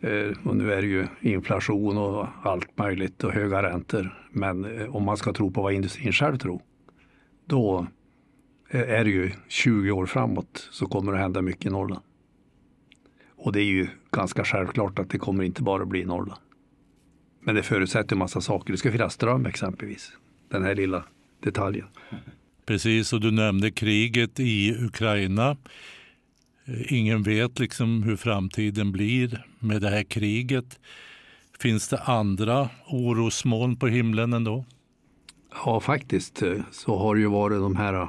eh, 0.00 0.32
och 0.44 0.56
nu 0.56 0.72
är 0.72 0.82
det 0.82 0.88
ju 0.88 1.06
inflation 1.20 1.98
och 1.98 2.26
allt 2.42 2.78
möjligt 2.78 3.24
och 3.24 3.32
höga 3.32 3.62
räntor. 3.62 4.14
Men 4.30 4.80
eh, 4.80 4.96
om 4.96 5.04
man 5.04 5.16
ska 5.16 5.32
tro 5.32 5.50
på 5.50 5.62
vad 5.62 5.72
industrin 5.72 6.12
själv 6.12 6.36
tror, 6.36 6.60
då 7.44 7.86
eh, 8.70 8.80
är 8.80 9.04
det 9.04 9.10
ju 9.10 9.30
20 9.48 9.90
år 9.90 10.06
framåt 10.06 10.68
så 10.70 10.86
kommer 10.86 11.12
det 11.12 11.18
att 11.18 11.22
hända 11.22 11.42
mycket 11.42 11.66
i 11.66 11.70
Norrland. 11.70 12.02
Och 13.36 13.52
det 13.52 13.60
är 13.60 13.64
ju 13.64 13.88
ganska 14.10 14.44
självklart 14.44 14.98
att 14.98 15.10
det 15.10 15.18
kommer 15.18 15.44
inte 15.44 15.62
bara 15.62 15.84
bli 15.84 16.04
Norrland. 16.04 16.40
Men 17.40 17.54
det 17.54 17.62
förutsätter 17.62 18.12
en 18.12 18.18
massa 18.18 18.40
saker. 18.40 18.72
Det 18.72 18.78
ska 18.78 18.92
finnas 18.92 19.14
ström 19.14 19.46
exempelvis 19.46 20.12
den 20.48 20.64
här 20.64 20.74
lilla 20.74 21.04
detaljen. 21.40 21.86
Precis, 22.66 23.12
och 23.12 23.20
du 23.20 23.30
nämnde 23.30 23.70
kriget 23.70 24.40
i 24.40 24.76
Ukraina. 24.84 25.56
Ingen 26.88 27.22
vet 27.22 27.58
liksom 27.58 28.02
hur 28.02 28.16
framtiden 28.16 28.92
blir 28.92 29.44
med 29.58 29.82
det 29.82 29.88
här 29.88 30.02
kriget. 30.02 30.80
Finns 31.58 31.88
det 31.88 31.98
andra 31.98 32.68
orosmoln 32.86 33.76
på 33.76 33.86
himlen 33.86 34.32
ändå? 34.32 34.64
Ja, 35.64 35.80
faktiskt 35.80 36.42
så 36.70 36.98
har 36.98 37.14
det 37.14 37.20
ju 37.20 37.26
varit 37.26 37.58
de 37.58 37.76
här 37.76 38.08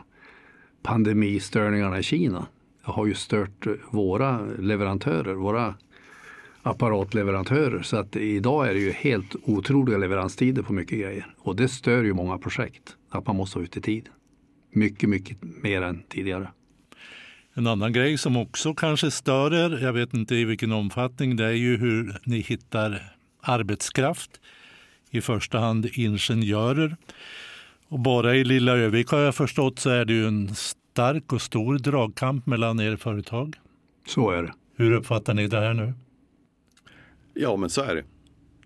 pandemistörningarna 0.83 1.99
i 1.99 2.03
Kina. 2.03 2.47
Det 2.85 2.91
har 2.91 3.05
ju 3.05 3.13
stört 3.13 3.67
våra 3.91 4.45
leverantörer, 4.45 5.33
våra 5.33 5.75
apparatleverantörer. 6.63 7.81
Så 7.81 7.97
att 7.97 8.15
idag 8.15 8.69
är 8.69 8.73
det 8.73 8.79
ju 8.79 8.91
helt 8.91 9.35
otroliga 9.43 9.97
leveranstider 9.97 10.61
på 10.61 10.73
mycket 10.73 10.99
grejer. 10.99 11.25
Och 11.37 11.55
det 11.55 11.67
stör 11.67 12.03
ju 12.03 12.13
många 12.13 12.37
projekt, 12.37 12.95
att 13.09 13.27
man 13.27 13.35
måste 13.35 13.57
vara 13.57 13.65
ute 13.65 13.79
i 13.79 13.81
tid. 13.81 14.09
Mycket, 14.73 15.09
mycket 15.09 15.37
mer 15.41 15.81
än 15.81 16.03
tidigare. 16.09 16.51
En 17.53 17.67
annan 17.67 17.93
grej 17.93 18.17
som 18.17 18.37
också 18.37 18.73
kanske 18.73 19.11
stör 19.11 19.53
er, 19.53 19.83
jag 19.83 19.93
vet 19.93 20.13
inte 20.13 20.35
i 20.35 20.45
vilken 20.45 20.71
omfattning, 20.71 21.35
det 21.35 21.45
är 21.45 21.51
ju 21.51 21.77
hur 21.77 22.17
ni 22.23 22.39
hittar 22.39 23.01
arbetskraft. 23.41 24.41
I 25.09 25.21
första 25.21 25.59
hand 25.59 25.89
ingenjörer. 25.93 26.95
Och 27.87 27.99
bara 27.99 28.35
i 28.35 28.43
Lilla 28.43 28.77
Övik 28.77 29.07
har 29.07 29.19
jag 29.19 29.35
förstått 29.35 29.79
så 29.79 29.89
är 29.89 30.05
det 30.05 30.13
ju 30.13 30.27
en 30.27 30.55
stark 30.55 31.33
och 31.33 31.41
stor 31.41 31.77
dragkamp 31.77 32.45
mellan 32.45 32.79
er 32.79 32.95
företag. 32.95 33.55
Så 34.07 34.31
är 34.31 34.43
det. 34.43 34.53
Hur 34.75 34.91
uppfattar 34.91 35.33
ni 35.33 35.47
det 35.47 35.59
här 35.59 35.73
nu? 35.73 35.93
Ja, 37.33 37.55
men 37.55 37.69
så 37.69 37.81
är 37.81 37.95
det. 37.95 38.03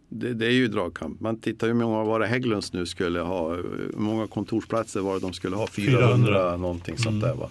Det, 0.09 0.33
det 0.33 0.45
är 0.45 0.51
ju 0.51 0.67
dragkamp. 0.67 1.19
Man 1.19 1.39
tittar 1.39 1.67
ju 1.67 1.73
hur 1.73 1.79
många 1.79 2.03
var 2.03 2.19
det 2.19 2.27
Hägglunds 2.27 2.73
nu 2.73 2.85
skulle 2.85 3.19
ha. 3.19 3.55
Hur 3.55 3.93
många 3.97 4.27
kontorsplatser 4.27 5.01
var 5.01 5.13
det 5.13 5.19
de 5.19 5.33
skulle 5.33 5.55
ha? 5.55 5.67
400, 5.67 6.07
400. 6.07 6.57
någonting 6.57 6.97
sånt 6.97 7.21
där. 7.21 7.35
Va? 7.35 7.49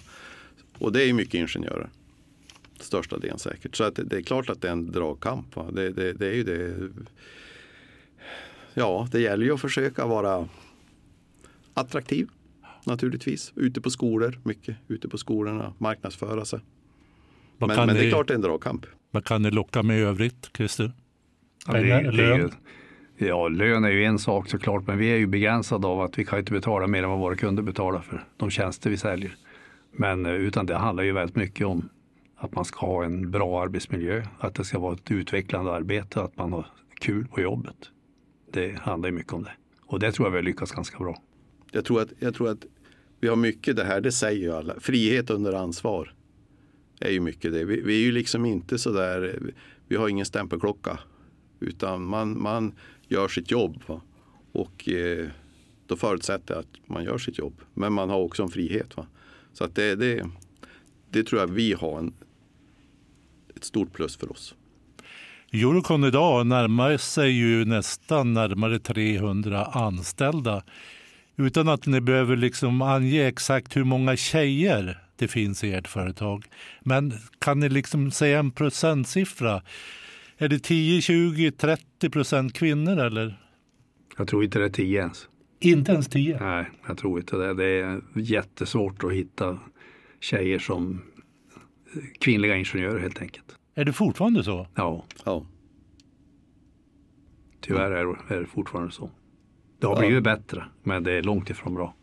Och 0.77 0.91
det 0.91 1.01
är 1.03 1.05
ju 1.05 1.13
mycket 1.13 1.33
ingenjörer. 1.33 1.89
Största 2.79 3.17
delen 3.17 3.39
säkert. 3.39 3.75
Så 3.75 3.83
att 3.83 3.95
det, 3.95 4.03
det 4.03 4.17
är 4.17 4.21
klart 4.21 4.49
att 4.49 4.61
det 4.61 4.67
är 4.67 4.71
en 4.71 4.91
dragkamp. 4.91 5.55
Va? 5.55 5.71
Det, 5.71 5.89
det, 5.89 6.13
det 6.13 6.27
är 6.27 6.33
ju 6.33 6.43
det. 6.43 6.89
Ja, 8.73 9.07
det 9.11 9.19
gäller 9.19 9.45
ju 9.45 9.53
att 9.53 9.61
försöka 9.61 10.05
vara 10.05 10.47
attraktiv 11.73 12.27
naturligtvis. 12.85 13.53
Ute 13.55 13.81
på 13.81 13.89
skolor, 13.89 14.39
mycket 14.43 14.75
ute 14.87 15.09
på 15.09 15.17
skolorna, 15.17 15.73
marknadsföra 15.77 16.45
sig. 16.45 16.59
Men, 17.57 17.67
men 17.67 17.87
det 17.87 18.05
är 18.05 18.09
klart 18.09 18.27
det 18.27 18.33
är 18.33 18.35
en 18.35 18.41
dragkamp. 18.41 18.85
vad 19.11 19.25
kan 19.25 19.41
ni 19.41 19.51
locka 19.51 19.83
med 19.83 19.99
i 19.99 20.01
övrigt, 20.01 20.49
Christer? 20.57 20.91
Det, 21.65 21.71
Pengar, 21.71 22.03
det 22.03 22.11
lön? 22.11 22.51
Ja, 23.17 23.47
lön 23.47 23.83
är 23.83 23.89
ju 23.89 24.03
en 24.03 24.19
sak 24.19 24.49
såklart, 24.49 24.87
men 24.87 24.97
vi 24.97 25.07
är 25.07 25.17
ju 25.17 25.27
begränsade 25.27 25.87
av 25.87 26.01
att 26.01 26.19
vi 26.19 26.25
kan 26.25 26.39
inte 26.39 26.51
betala 26.51 26.87
mer 26.87 27.03
än 27.03 27.09
vad 27.09 27.19
våra 27.19 27.35
kunder 27.35 27.63
betalar 27.63 27.99
för 27.99 28.23
de 28.37 28.49
tjänster 28.49 28.89
vi 28.89 28.97
säljer. 28.97 29.35
Men 29.91 30.25
eh, 30.25 30.31
utan 30.31 30.65
det 30.65 30.75
handlar 30.75 31.03
ju 31.03 31.11
väldigt 31.11 31.35
mycket 31.35 31.67
om 31.67 31.89
att 32.35 32.55
man 32.55 32.65
ska 32.65 32.85
ha 32.85 33.05
en 33.05 33.31
bra 33.31 33.61
arbetsmiljö, 33.61 34.23
att 34.39 34.55
det 34.55 34.63
ska 34.63 34.79
vara 34.79 34.93
ett 34.93 35.11
utvecklande 35.11 35.71
arbete, 35.71 36.21
att 36.21 36.37
man 36.37 36.53
har 36.53 36.65
kul 36.99 37.27
på 37.27 37.41
jobbet. 37.41 37.75
Det 38.51 38.79
handlar 38.79 39.09
ju 39.09 39.15
mycket 39.15 39.33
om 39.33 39.43
det. 39.43 39.51
Och 39.85 39.99
det 39.99 40.11
tror 40.11 40.27
jag 40.27 40.31
vi 40.31 40.37
har 40.37 40.43
lyckats 40.43 40.71
ganska 40.71 40.97
bra. 40.97 41.21
Jag 41.71 41.85
tror, 41.85 42.01
att, 42.01 42.09
jag 42.19 42.35
tror 42.35 42.49
att 42.49 42.65
vi 43.19 43.27
har 43.27 43.35
mycket 43.35 43.75
det 43.75 43.83
här, 43.83 44.01
det 44.01 44.11
säger 44.11 44.41
ju 44.41 44.51
alla. 44.51 44.79
Frihet 44.79 45.29
under 45.29 45.53
ansvar 45.53 46.13
är 46.99 47.09
ju 47.09 47.19
mycket 47.19 47.53
det. 47.53 47.65
Vi, 47.65 47.81
vi 47.81 47.95
är 48.01 48.05
ju 48.05 48.11
liksom 48.11 48.45
inte 48.45 48.77
så 48.77 48.91
där, 48.91 49.39
vi 49.87 49.95
har 49.95 50.09
ingen 50.09 50.25
stämpelklocka. 50.25 50.99
Utan 51.65 52.05
man, 52.05 52.41
man 52.41 52.73
gör 53.07 53.27
sitt 53.27 53.51
jobb. 53.51 53.83
Va? 53.87 54.01
Och 54.51 54.89
eh, 54.89 55.27
då 55.87 55.95
förutsätter 55.95 56.53
jag 56.53 56.59
att 56.59 56.89
man 56.89 57.03
gör 57.03 57.17
sitt 57.17 57.37
jobb. 57.37 57.61
Men 57.73 57.93
man 57.93 58.09
har 58.09 58.19
också 58.19 58.43
en 58.43 58.49
frihet. 58.49 58.97
Va? 58.97 59.07
Så 59.53 59.63
att 59.63 59.75
det, 59.75 59.95
det, 59.95 60.29
det 61.09 61.23
tror 61.23 61.41
jag 61.41 61.47
vi 61.47 61.73
har 61.73 61.99
en, 61.99 62.13
ett 63.55 63.63
stort 63.63 63.93
plus 63.93 64.17
för 64.17 64.31
oss. 64.31 64.55
Eurocon 65.51 66.03
idag 66.03 66.47
närmar 66.47 66.97
sig 66.97 67.31
ju 67.31 67.65
nästan 67.65 68.33
närmare 68.33 68.79
300 68.79 69.65
anställda. 69.65 70.63
Utan 71.37 71.69
att 71.69 71.85
ni 71.85 72.01
behöver 72.01 72.35
liksom 72.35 72.81
ange 72.81 73.27
exakt 73.27 73.77
hur 73.77 73.83
många 73.83 74.17
tjejer 74.17 75.01
det 75.15 75.27
finns 75.27 75.63
i 75.63 75.73
ert 75.73 75.87
företag. 75.87 76.45
Men 76.81 77.13
kan 77.39 77.59
ni 77.59 77.69
liksom 77.69 78.11
säga 78.11 78.39
en 78.39 78.51
procentsiffra? 78.51 79.61
Är 80.37 80.47
det 80.49 80.59
10, 80.59 81.01
20, 81.01 81.51
30 81.51 82.09
procent 82.09 82.53
kvinnor 82.53 82.97
eller? 82.99 83.41
Jag 84.17 84.27
tror 84.27 84.43
inte 84.43 84.59
det 84.59 84.65
är 84.65 84.69
tio 84.69 84.99
ens. 84.99 85.27
Inte 85.59 85.91
ens 85.91 86.07
10? 86.07 86.39
Nej, 86.39 86.69
jag 86.87 86.97
tror 86.97 87.19
inte 87.19 87.35
det. 87.37 87.53
Det 87.53 87.65
är 87.65 88.01
jättesvårt 88.15 89.03
att 89.03 89.13
hitta 89.13 89.59
tjejer 90.19 90.59
som 90.59 91.01
kvinnliga 92.19 92.55
ingenjörer 92.55 92.99
helt 92.99 93.21
enkelt. 93.21 93.55
Är 93.75 93.85
det 93.85 93.93
fortfarande 93.93 94.43
så? 94.43 94.67
Ja, 94.75 95.05
Ja. 95.25 95.45
tyvärr 97.61 97.91
är 97.91 98.39
det, 98.39 98.45
fortfarande 98.45 98.91
så. 98.91 99.09
Det 99.79 99.87
har 99.87 99.95
Ja. 99.95 99.99
blivit 99.99 100.23
bättre, 100.23 100.65
men 100.83 101.03
det 101.03 101.11
är 101.11 101.21
långt 101.23 101.49
ifrån 101.49 101.73
bra. 101.73 101.95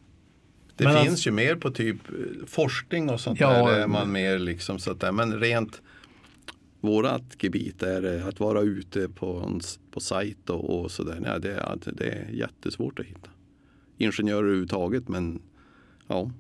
Det 0.77 0.85
Men 0.85 0.97
finns 0.97 1.09
alltså- 1.11 1.29
ju 1.29 1.35
mer 1.35 1.57
på 1.57 1.71
typ 1.71 2.09
eh, 2.09 2.47
forskning 2.47 3.11
och 3.11 3.21
sånt 3.21 3.41
Ja, 3.41 3.51
där. 3.71 3.81
Är 3.81 3.87
man 3.87 4.13
mer 4.13 4.39
liksom 4.39 4.79
så 4.79 4.91
att 4.91 5.01
där. 5.01 5.13
Men 5.13 5.41
rent 5.41 5.83
vårat 6.83 7.37
gebit 7.43 7.83
är 7.83 8.17
eh, 8.17 8.27
att 8.27 8.41
vara 8.41 8.61
ute 8.61 9.09
på, 9.09 9.61
på 9.91 10.01
sajt 10.01 10.51
och, 10.51 10.81
och 10.81 10.91
sådär. 10.91 11.19
Nej, 11.21 11.41
det, 11.41 11.55
är, 11.55 11.79
det 11.93 12.11
är 12.11 12.29
jättesvårt 12.31 12.99
att 12.99 13.07
hitta. 13.07 13.31
Ingenjörer 13.99 14.43
överhuvudtaget 14.43 15.09
men 15.09 15.43
ja, 16.07 16.31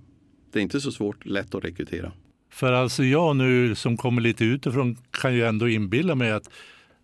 det 0.53 0.59
är 0.59 0.63
inte 0.63 0.81
så 0.81 0.93
svårt, 0.93 1.27
lätt 1.27 1.55
att 1.55 1.65
rekrytera. 1.65 2.13
För 2.51 2.73
alltså 2.73 3.05
jag 3.05 3.37
nu 3.37 3.75
som 3.75 3.97
kommer 3.97 4.23
lite 4.23 4.45
utifrån 4.45 4.97
kan 5.11 5.35
ju 5.35 5.45
ändå 5.45 5.69
inbilla 5.69 6.15
mig 6.15 6.31
att 6.31 6.51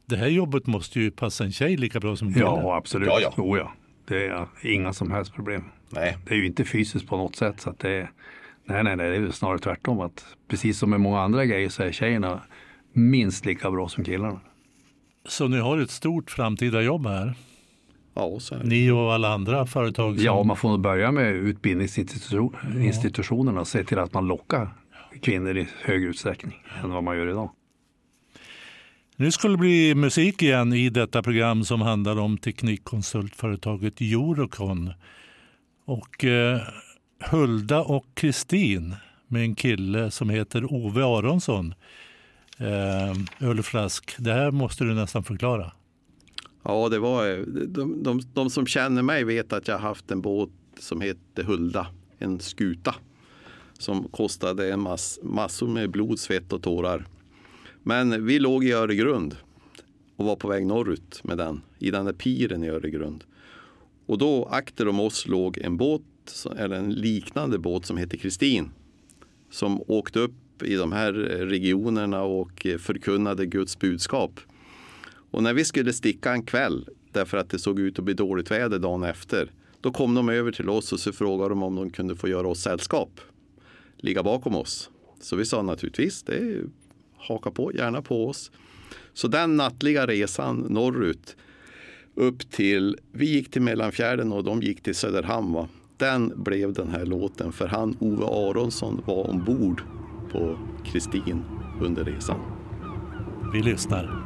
det 0.06 0.16
här 0.16 0.28
jobbet 0.28 0.66
måste 0.66 1.00
ju 1.00 1.10
passa 1.10 1.44
en 1.44 1.52
tjej 1.52 1.76
lika 1.76 2.00
bra 2.00 2.16
som 2.16 2.28
en 2.28 2.34
kille. 2.34 2.46
Ja, 2.46 2.76
absolut. 2.76 3.08
Ja, 3.08 3.20
ja. 3.20 3.42
Oh, 3.42 3.58
ja. 3.58 3.72
Det 4.04 4.26
är 4.26 4.46
inga 4.62 4.92
som 4.92 5.10
helst 5.10 5.34
problem. 5.34 5.64
Nej, 5.90 6.18
Det 6.26 6.34
är 6.34 6.38
ju 6.38 6.46
inte 6.46 6.64
fysiskt 6.64 7.06
på 7.06 7.16
något 7.16 7.36
sätt. 7.36 7.60
Så 7.60 7.70
att 7.70 7.78
det 7.78 7.90
är, 7.90 8.10
nej, 8.64 8.84
nej, 8.84 8.96
nej, 8.96 9.10
det 9.10 9.26
är 9.26 9.30
snarare 9.30 9.58
tvärtom. 9.58 10.00
Att 10.00 10.24
precis 10.48 10.78
som 10.78 10.90
med 10.90 11.00
många 11.00 11.20
andra 11.20 11.44
grejer 11.44 11.68
så 11.68 11.82
är 11.82 11.92
tjejerna 11.92 12.42
minst 12.98 13.44
lika 13.44 13.70
bra 13.70 13.88
som 13.88 14.04
killarna. 14.04 14.40
Så 15.28 15.48
ni 15.48 15.58
har 15.58 15.78
ett 15.78 15.90
stort 15.90 16.30
framtida 16.30 16.82
jobb 16.82 17.06
här. 17.06 17.34
ja 18.14 18.40
så 18.40 18.54
är 18.54 18.58
det. 18.58 18.66
Ni 18.66 18.90
och 18.90 19.12
alla 19.12 19.34
andra 19.34 19.66
företag 19.66 20.16
som... 20.16 20.24
Ja, 20.24 20.42
man 20.42 20.56
får 20.56 20.68
nog 20.68 20.80
börja 20.80 21.12
med 21.12 21.34
utbildningsinstitutionerna 21.34 23.60
och 23.60 23.68
se 23.68 23.84
till 23.84 23.98
att 23.98 24.12
man 24.12 24.26
lockar 24.26 24.68
kvinnor 25.22 25.56
i 25.56 25.68
högre 25.84 26.08
utsträckning 26.08 26.62
än 26.82 26.90
vad 26.90 27.04
man 27.04 27.16
gör 27.16 27.30
idag. 27.30 27.50
Nu 29.16 29.30
skulle 29.30 29.54
det 29.54 29.58
bli 29.58 29.94
musik 29.94 30.42
igen 30.42 30.72
i 30.72 30.90
detta 30.90 31.22
program 31.22 31.64
som 31.64 31.80
handlar 31.80 32.18
om 32.18 32.38
teknikkonsultföretaget 32.38 34.00
Eurocon. 34.00 34.92
Och 35.84 36.24
eh, 36.24 36.60
Hulda 37.30 37.80
och 37.80 38.06
Kristin 38.14 38.94
med 39.28 39.42
en 39.42 39.54
kille 39.54 40.10
som 40.10 40.30
heter 40.30 40.72
Ove 40.72 41.04
Aronsson. 41.04 41.74
Eh, 42.58 43.48
Ulf 43.48 43.72
det 44.18 44.32
här 44.32 44.50
måste 44.50 44.84
du 44.84 44.94
nästan 44.94 45.24
förklara. 45.24 45.72
Ja, 46.62 46.88
det 46.88 46.98
var, 46.98 47.30
eh, 47.30 47.38
de, 47.46 48.02
de, 48.02 48.20
de 48.34 48.50
som 48.50 48.66
känner 48.66 49.02
mig 49.02 49.24
vet 49.24 49.52
att 49.52 49.68
jag 49.68 49.74
har 49.74 49.88
haft 49.88 50.10
en 50.10 50.20
båt 50.20 50.50
som 50.78 51.00
hette 51.00 51.42
Hulda, 51.42 51.86
en 52.18 52.40
skuta. 52.40 52.94
Som 53.78 54.08
kostade 54.08 54.72
en 54.72 54.80
mass, 54.80 55.18
massor 55.22 55.68
med 55.68 55.90
blod, 55.90 56.18
svett 56.18 56.52
och 56.52 56.62
tårar. 56.62 57.06
Men 57.82 58.26
vi 58.26 58.38
låg 58.38 58.64
i 58.64 58.72
Öregrund 58.72 59.36
och 60.16 60.24
var 60.24 60.36
på 60.36 60.48
väg 60.48 60.66
norrut 60.66 61.20
med 61.24 61.38
den, 61.38 61.60
i 61.78 61.90
den 61.90 62.04
där 62.04 62.12
piren 62.12 62.64
i 62.64 62.68
Öregrund. 62.68 63.24
Och 64.06 64.18
då 64.18 64.44
akter 64.44 64.88
om 64.88 65.00
oss 65.00 65.26
låg 65.26 65.58
en 65.58 65.76
båt, 65.76 66.02
eller 66.56 66.76
en 66.76 66.92
liknande 66.92 67.58
båt 67.58 67.86
som 67.86 67.96
hette 67.96 68.16
Kristin. 68.16 68.70
Som 69.50 69.82
åkte 69.86 70.18
upp 70.18 70.34
i 70.62 70.74
de 70.74 70.92
här 70.92 71.30
eh, 71.30 71.46
regionerna 71.46 72.22
och 72.22 72.66
eh, 72.66 72.78
förkunnade 72.78 73.46
Guds 73.46 73.78
budskap. 73.78 74.40
Och 75.30 75.42
när 75.42 75.54
vi 75.54 75.64
skulle 75.64 75.92
sticka 75.92 76.32
en 76.32 76.42
kväll 76.42 76.88
därför 77.12 77.38
att 77.38 77.50
det 77.50 77.58
såg 77.58 77.80
ut 77.80 77.98
att 77.98 78.04
bli 78.04 78.14
dåligt 78.14 78.50
väder 78.50 78.78
dagen 78.78 79.02
efter. 79.02 79.50
Då 79.80 79.92
kom 79.92 80.14
de 80.14 80.28
över 80.28 80.52
till 80.52 80.68
oss 80.68 80.92
och 80.92 81.00
så 81.00 81.12
frågade 81.12 81.48
de 81.48 81.62
om 81.62 81.74
de 81.74 81.90
kunde 81.90 82.16
få 82.16 82.28
göra 82.28 82.48
oss 82.48 82.60
sällskap. 82.60 83.20
Ligga 83.96 84.22
bakom 84.22 84.54
oss. 84.54 84.90
Så 85.20 85.36
vi 85.36 85.44
sa 85.44 85.62
naturligtvis, 85.62 86.22
det 86.22 86.36
är, 86.36 86.64
haka 87.16 87.50
på, 87.50 87.72
gärna 87.72 88.02
på 88.02 88.28
oss. 88.28 88.50
Så 89.12 89.28
den 89.28 89.56
nattliga 89.56 90.06
resan 90.06 90.56
norrut 90.56 91.36
upp 92.14 92.50
till, 92.50 92.98
vi 93.12 93.26
gick 93.26 93.50
till 93.50 93.62
Mellanfjärden 93.62 94.32
och 94.32 94.44
de 94.44 94.62
gick 94.62 94.82
till 94.82 94.94
Söderhamn. 94.94 95.52
Va? 95.52 95.68
Den 95.96 96.32
blev 96.36 96.72
den 96.72 96.88
här 96.88 97.06
låten 97.06 97.52
för 97.52 97.66
han 97.66 97.96
Ove 98.00 98.24
Aronsson 98.26 99.02
var 99.06 99.30
ombord 99.30 99.82
på 100.32 100.58
Kristin 100.84 101.44
under 101.80 102.04
resan. 102.04 102.40
Vi 103.52 103.62
lyssnar. 103.62 104.24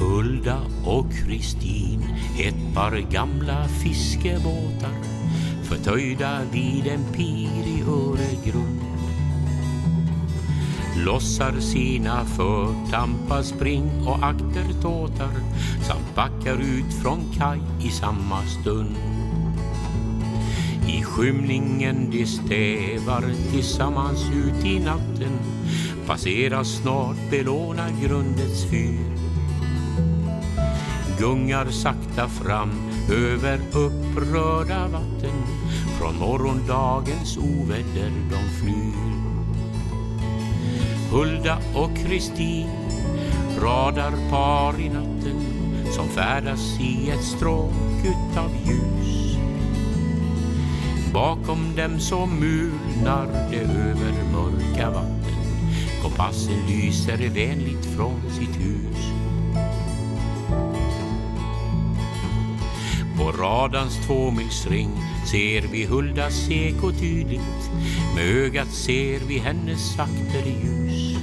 Hulda 0.00 0.60
och 0.86 1.12
Kristin, 1.12 2.02
ett 2.38 2.74
par 2.74 3.10
gamla 3.10 3.64
fiskebåtar 3.68 5.22
förtöjda 5.72 6.40
vid 6.52 6.86
en 6.86 7.04
pir 7.12 7.66
i 7.66 7.82
Öregrund. 7.82 8.80
Lossar 11.06 11.60
sina 11.60 12.24
för 12.24 12.90
Tampa 12.90 13.42
spring 13.42 13.90
och 14.06 14.24
aktertåtar 14.24 15.32
samt 15.82 16.14
backar 16.14 16.54
ut 16.54 16.94
från 17.02 17.20
kaj 17.38 17.60
i 17.84 17.88
samma 17.90 18.42
stund. 18.42 19.21
I 20.92 21.02
skymningen 21.02 22.10
de 22.10 22.26
stävar 22.26 23.24
tillsammans 23.50 24.30
ut 24.34 24.64
i 24.64 24.80
natten 24.80 25.38
passerar 26.06 26.64
snart 26.64 27.30
belåna 27.30 27.88
grundets 28.02 28.64
fyr 28.70 29.12
gungar 31.22 31.66
sakta 31.70 32.28
fram 32.28 32.70
över 33.10 33.60
upprörda 33.72 34.88
vatten 34.88 35.42
från 35.98 36.18
morgondagens 36.18 37.36
oväder 37.36 38.12
de 38.30 38.60
flyr. 38.60 39.12
Hulda 41.10 41.58
och 41.74 41.96
Kristin 41.96 42.68
radar 43.58 44.30
par 44.30 44.80
i 44.80 44.88
natten 44.88 45.36
som 45.92 46.08
färdas 46.08 46.80
i 46.80 47.10
ett 47.10 47.24
stråk 47.24 47.72
utav 48.04 48.50
ljus. 48.64 48.91
Bakom 51.12 51.74
dem 51.76 52.00
så 52.00 52.26
mulnar 52.26 53.26
det 53.50 53.56
över 53.56 54.12
mörka 54.32 54.90
vatten. 54.90 55.36
Kompassen 56.02 56.66
lyser 56.68 57.16
vänligt 57.16 57.86
från 57.96 58.20
sitt 58.30 58.60
hus. 58.60 59.12
På 63.16 63.32
radans 63.32 64.06
tvåmilsring 64.06 64.90
ser 65.30 65.62
vi 65.72 65.84
Huldas 65.84 66.50
eko 66.50 66.92
tydligt. 66.92 67.70
Med 68.14 68.24
ögat 68.24 68.70
ser 68.70 69.20
vi 69.28 69.38
hennes 69.38 69.94
sakter 69.94 70.46
ljus. 70.46 71.16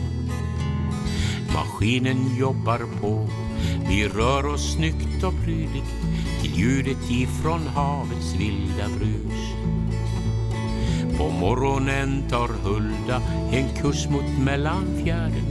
Maskinen 1.54 2.36
jobbar 2.38 2.82
på, 3.02 3.28
vi 3.90 4.08
rör 4.08 4.46
oss 4.46 4.74
snyggt 4.74 5.24
och 5.24 5.34
prydligt 5.46 5.94
till 6.42 6.60
ljudet 6.60 7.12
ifrån 7.12 7.68
havets 7.68 8.36
vilda 8.36 8.88
brus. 8.98 9.59
På 11.20 11.30
morgonen 11.30 12.24
tar 12.30 12.48
Hulda 12.64 13.22
en 13.52 13.70
kurs 13.82 14.10
mot 14.10 14.46
Mellanfjärden 14.46 15.46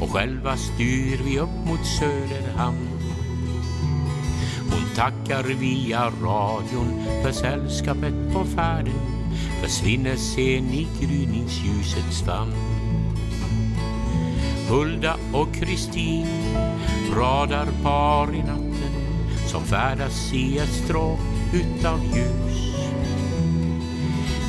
och 0.00 0.10
själva 0.10 0.56
styr 0.56 1.20
vi 1.24 1.38
upp 1.38 1.66
mot 1.66 1.86
Söderhamn. 1.86 2.88
Hon 4.70 4.94
tackar 4.94 5.42
via 5.42 6.04
radion 6.04 7.04
för 7.22 7.32
sällskapet 7.32 8.32
på 8.32 8.44
färden 8.44 9.22
försvinner 9.62 10.16
sen 10.16 10.74
i 10.74 10.86
gryningsljusets 11.00 12.22
famn. 12.22 12.52
Hulda 14.68 15.16
och 15.32 15.54
Kristin 15.54 16.26
radar 17.16 17.66
par 17.82 18.34
i 18.34 18.38
natten 18.38 18.92
som 19.46 19.62
färdas 19.64 20.32
i 20.32 20.58
ett 20.58 20.72
stråk 20.84 21.20
utav 21.52 22.00
ljus. 22.04 22.51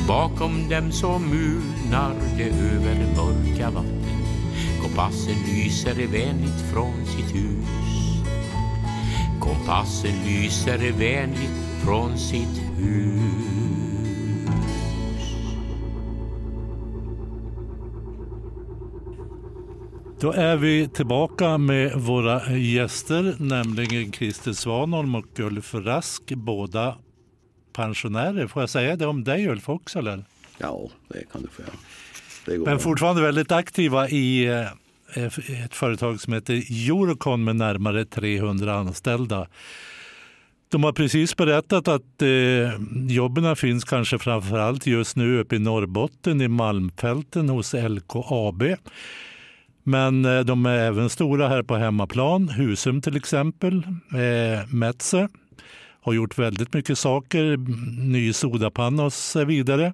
Bakom 0.07 0.69
dem 0.69 0.91
så 0.91 1.19
mulnar 1.19 2.15
det 2.37 2.49
över 2.49 2.95
mörka 3.15 3.69
vatten. 3.69 4.23
Kompassen 4.81 5.35
lyser 5.47 5.95
vänligt 5.95 6.61
från 6.73 7.05
sitt 7.05 7.35
hus. 7.35 8.23
Kompassen 9.39 10.11
lyser 10.25 10.91
vänligt 10.91 11.83
från 11.83 12.17
sitt 12.17 12.61
hus. 12.77 13.53
Då 20.19 20.31
är 20.31 20.57
vi 20.57 20.87
tillbaka 20.87 21.57
med 21.57 21.93
våra 21.95 22.57
gäster, 22.57 23.35
nämligen 23.39 24.11
Christer 24.11 24.53
Svanholm 24.53 25.15
och 25.15 25.39
Ulf 25.39 25.73
Rask, 25.73 26.33
båda 26.35 26.95
pensionärer. 27.73 28.47
Får 28.47 28.62
jag 28.62 28.69
säga 28.69 28.95
det 28.95 29.05
om 29.05 29.23
dig 29.23 29.47
Ulf? 29.47 29.69
Eller? 29.95 30.23
Ja, 30.57 30.89
det 31.07 31.23
kan 31.31 31.41
du 31.41 31.47
få 31.47 31.62
göra. 31.62 32.65
Men 32.65 32.79
fortfarande 32.79 33.21
väldigt 33.21 33.51
aktiva 33.51 34.09
i 34.09 34.45
eh, 34.45 35.63
ett 35.63 35.75
företag 35.75 36.21
som 36.21 36.33
heter 36.33 36.53
Eurocon 36.53 37.43
med 37.43 37.55
närmare 37.55 38.05
300 38.05 38.73
anställda. 38.73 39.47
De 40.69 40.83
har 40.83 40.93
precis 40.93 41.36
berättat 41.36 41.88
att 41.88 42.21
eh, 42.21 42.29
jobben 43.07 43.55
finns 43.55 43.83
kanske 43.83 44.19
framför 44.19 44.57
allt 44.57 44.86
just 44.86 45.15
nu 45.15 45.39
uppe 45.39 45.55
i 45.55 45.59
Norrbotten 45.59 46.41
i 46.41 46.47
Malmfälten 46.47 47.49
hos 47.49 47.73
LKAB. 47.73 48.63
Men 49.83 50.25
eh, 50.25 50.39
de 50.39 50.65
är 50.65 50.77
även 50.77 51.09
stora 51.09 51.47
här 51.47 51.63
på 51.63 51.75
hemmaplan. 51.75 52.49
Husum 52.49 53.01
till 53.01 53.15
exempel, 53.15 53.83
eh, 54.12 54.67
Metze 54.67 55.29
har 56.03 56.13
gjort 56.13 56.37
väldigt 56.37 56.73
mycket 56.73 56.97
saker, 56.97 57.57
ny 58.03 58.33
sodapanna 58.33 59.03
och 59.03 59.13
så 59.13 59.45
vidare. 59.45 59.93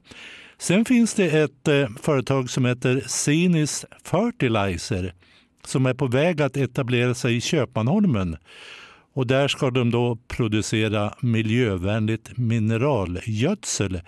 Sen 0.58 0.86
finns 0.86 1.14
det 1.14 1.26
ett 1.26 1.68
eh, 1.68 1.88
företag 2.02 2.50
som 2.50 2.66
heter 2.66 3.04
Sinis 3.08 3.86
Fertilizer 4.04 5.14
som 5.66 5.86
är 5.86 5.94
på 5.94 6.08
väg 6.08 6.42
att 6.42 6.58
etablera 6.58 7.14
sig 7.14 7.36
i 7.36 7.42
Köpmanholmen. 7.42 8.38
Och 9.14 9.28
där 9.28 9.48
ska 9.48 9.70
de 9.70 9.92
då 9.92 10.18
producera 10.28 11.14
miljövänligt 11.20 12.38
mineralgödsel. 12.38 14.02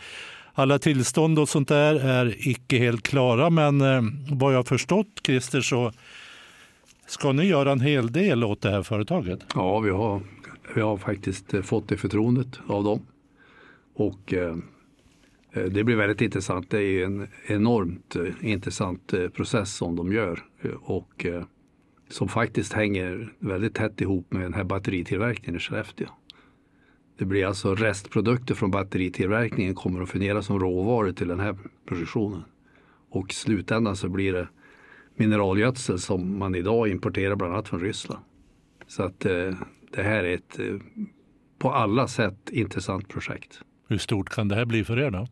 Alla 0.54 0.80
tillstånd 0.80 1.40
och 1.40 1.50
sånt 1.50 1.68
där 1.68 1.96
är 1.96 2.36
icke 2.50 2.78
helt 2.78 3.08
klara, 3.08 3.50
men 3.50 3.82
eh, 3.82 4.02
vad 4.30 4.54
jag 4.54 4.68
förstått, 4.68 5.08
Christer, 5.26 5.62
så 5.62 5.94
ska 7.12 7.32
ni 7.32 7.46
göra 7.46 7.72
en 7.72 7.80
hel 7.80 8.12
del 8.12 8.44
åt 8.44 8.62
det 8.62 8.70
här 8.70 8.84
företaget. 8.84 9.40
Ja, 9.56 9.80
vi 9.80 9.90
har, 9.90 10.22
vi 10.76 10.82
har 10.82 10.98
faktiskt 10.98 11.54
eh, 11.54 11.62
fått 11.62 11.88
det 11.88 11.98
förtroendet 11.98 12.60
av 12.68 12.84
dem. 12.84 13.00
Och 13.94 14.34
eh, 14.34 14.56
eh 15.52 15.64
det 15.64 15.84
blir 15.84 15.96
väldigt 15.96 16.22
intressant. 16.22 16.70
Det 16.70 16.82
är 16.82 17.06
en 17.06 17.28
enormt 17.48 18.16
eh, 18.16 18.52
intressant 18.52 19.14
eh, 19.14 19.28
process 19.28 19.74
som 19.74 19.96
de 19.96 20.14
gör. 20.14 20.44
Och 20.82 21.26
eh, 21.26 21.44
som 22.10 22.28
faktiskt 22.28 22.74
hänger 22.74 23.34
väldigt 23.40 23.76
tätt 23.76 24.02
ihop 24.02 24.34
med 24.34 24.42
den 24.42 24.54
här 24.54 24.64
batteritillverkningen 24.64 25.56
i 25.56 25.60
Skellefteå. 25.60 26.08
Det 27.18 27.26
blir 27.26 27.46
alltså 27.46 27.76
restprodukter 27.76 28.56
från 28.56 28.72
batteritillverkningen 28.72 29.76
kommer 29.76 30.02
att 30.02 30.10
fungera 30.10 30.42
som 30.42 30.60
råvaror 30.60 31.12
till 31.12 31.28
den 31.28 31.40
här 31.40 31.58
produktionen. 31.88 32.44
Och 33.10 33.32
i 33.32 33.34
slutändan 33.34 33.96
så 33.96 34.10
blir 34.10 34.34
det 34.34 34.48
mineralgödsel 35.16 36.00
som 36.00 36.38
man 36.40 36.56
idag 36.56 36.88
importerar 36.88 37.36
bland 37.36 37.54
annat 37.54 37.68
från 37.68 37.80
Ryssland. 37.80 38.22
Så 38.88 39.04
att 39.04 39.26
eh, 39.26 39.54
det 39.92 40.04
här 40.04 40.24
är 40.24 40.36
ett 40.36 40.60
eh, 40.60 40.66
på 41.60 41.72
alla 41.72 42.08
sätt 42.08 42.50
intressant 42.52 43.08
projekt. 43.10 43.62
Hur 43.88 43.98
stort 43.98 44.30
kan 44.30 44.48
det 44.48 44.56
här 44.56 44.66
bli 44.66 44.84
för 44.84 45.00
er 45.00 45.12
då? 45.12 45.28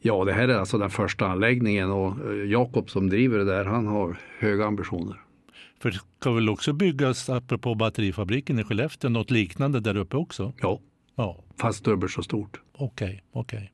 Ja, 0.00 0.24
det 0.24 0.32
här 0.32 0.48
är 0.48 0.54
alltså 0.58 0.78
den 0.78 0.90
första 0.90 1.26
anläggningen 1.26 1.90
och 1.90 2.30
eh, 2.32 2.50
Jakob 2.50 2.90
som 2.90 3.08
driver 3.08 3.38
det 3.38 3.44
där, 3.44 3.64
han 3.64 3.86
har 3.86 4.18
höga 4.38 4.66
ambitioner. 4.66 5.20
För 5.80 5.90
det 5.90 5.98
ska 6.20 6.32
väl 6.32 6.48
också 6.48 6.72
byggas, 6.72 7.30
apropå 7.30 7.74
batterifabriken 7.74 8.58
i 8.58 8.64
Skellefteå, 8.64 9.10
något 9.10 9.30
liknande 9.30 9.80
där 9.80 9.96
uppe 9.96 10.16
också? 10.16 10.52
Ja, 10.60 10.80
Ja, 11.18 11.44
fast 11.60 11.84
dubbelt 11.84 12.12
så 12.12 12.22
stort. 12.22 12.60
okej, 12.72 13.22
okej 13.32 13.72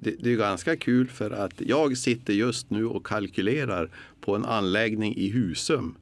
det, 0.00 0.14
det 0.18 0.32
är 0.32 0.36
ganska 0.36 0.76
kul 0.76 1.08
för 1.08 1.30
att 1.30 1.60
jag 1.60 1.96
sitter 1.96 2.32
just 2.32 2.70
nu 2.70 2.86
och 2.86 3.06
kalkylerar 3.06 3.90
på 4.20 4.36
en 4.36 4.44
anläggning 4.44 5.16
i 5.16 5.30
Husum. 5.30 5.96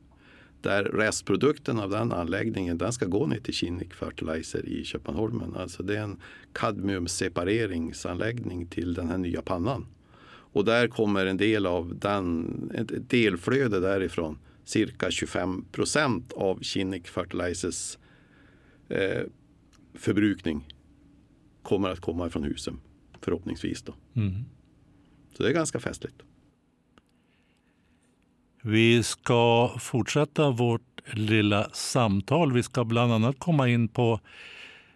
Där 0.60 0.84
restprodukten 0.84 1.78
av 1.78 1.90
den 1.90 2.12
anläggningen 2.12 2.78
den 2.78 2.92
ska 2.92 3.06
gå 3.06 3.26
ner 3.26 3.40
till 3.40 3.54
Kinnick 3.54 3.94
Fertilizer 3.94 4.68
i 4.68 4.84
Köpmanholmen. 4.84 5.56
Alltså 5.56 5.82
det 5.82 5.96
är 5.96 6.02
en 6.02 6.20
kadmiumsepareringsanläggning 6.52 8.66
till 8.66 8.94
den 8.94 9.08
här 9.08 9.18
nya 9.18 9.42
pannan. 9.42 9.86
Och 10.28 10.64
där 10.64 10.88
kommer 10.88 11.26
en 11.26 11.36
del 11.36 11.66
av 11.66 11.98
den, 11.98 12.70
ett 12.74 13.10
delflöde 13.10 13.80
därifrån, 13.80 14.38
cirka 14.64 15.10
25 15.10 15.64
procent 15.72 16.32
av 16.32 16.62
Kinnick 16.62 17.08
Fertilizers 17.08 17.98
eh, 18.88 19.22
förbrukning 19.94 20.68
kommer 21.62 21.88
att 21.88 22.00
komma 22.00 22.30
från 22.30 22.44
Husum 22.44 22.80
förhoppningsvis. 23.20 23.82
Då. 23.82 23.94
Mm. 24.14 24.44
Så 25.36 25.42
det 25.42 25.48
är 25.48 25.52
ganska 25.54 25.80
festligt. 25.80 26.16
Vi 28.62 29.02
ska 29.02 29.70
fortsätta 29.80 30.50
vårt 30.50 31.02
lilla 31.12 31.70
samtal. 31.72 32.52
Vi 32.52 32.62
ska 32.62 32.84
bland 32.84 33.12
annat 33.12 33.38
komma 33.38 33.68
in 33.68 33.88
på 33.88 34.20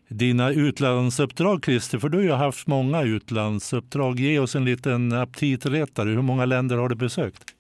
dina 0.08 0.50
utlandsuppdrag, 0.50 1.64
Christer, 1.64 1.98
för 1.98 2.08
du 2.08 2.18
har 2.18 2.24
ju 2.24 2.32
haft 2.32 2.66
många 2.66 3.02
utlandsuppdrag. 3.02 4.20
Ge 4.20 4.38
oss 4.38 4.56
en 4.56 4.64
liten 4.64 5.12
aptitretare. 5.12 6.10
Hur 6.10 6.22
många 6.22 6.44
länder 6.44 6.76
har 6.76 6.88
du 6.88 6.94
besökt? 6.94 7.54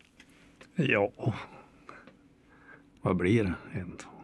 Ja, 0.76 1.12
vad 3.02 3.16
blir 3.16 3.44
det? 3.44 3.80
En, 3.80 3.96
två. 3.96 4.19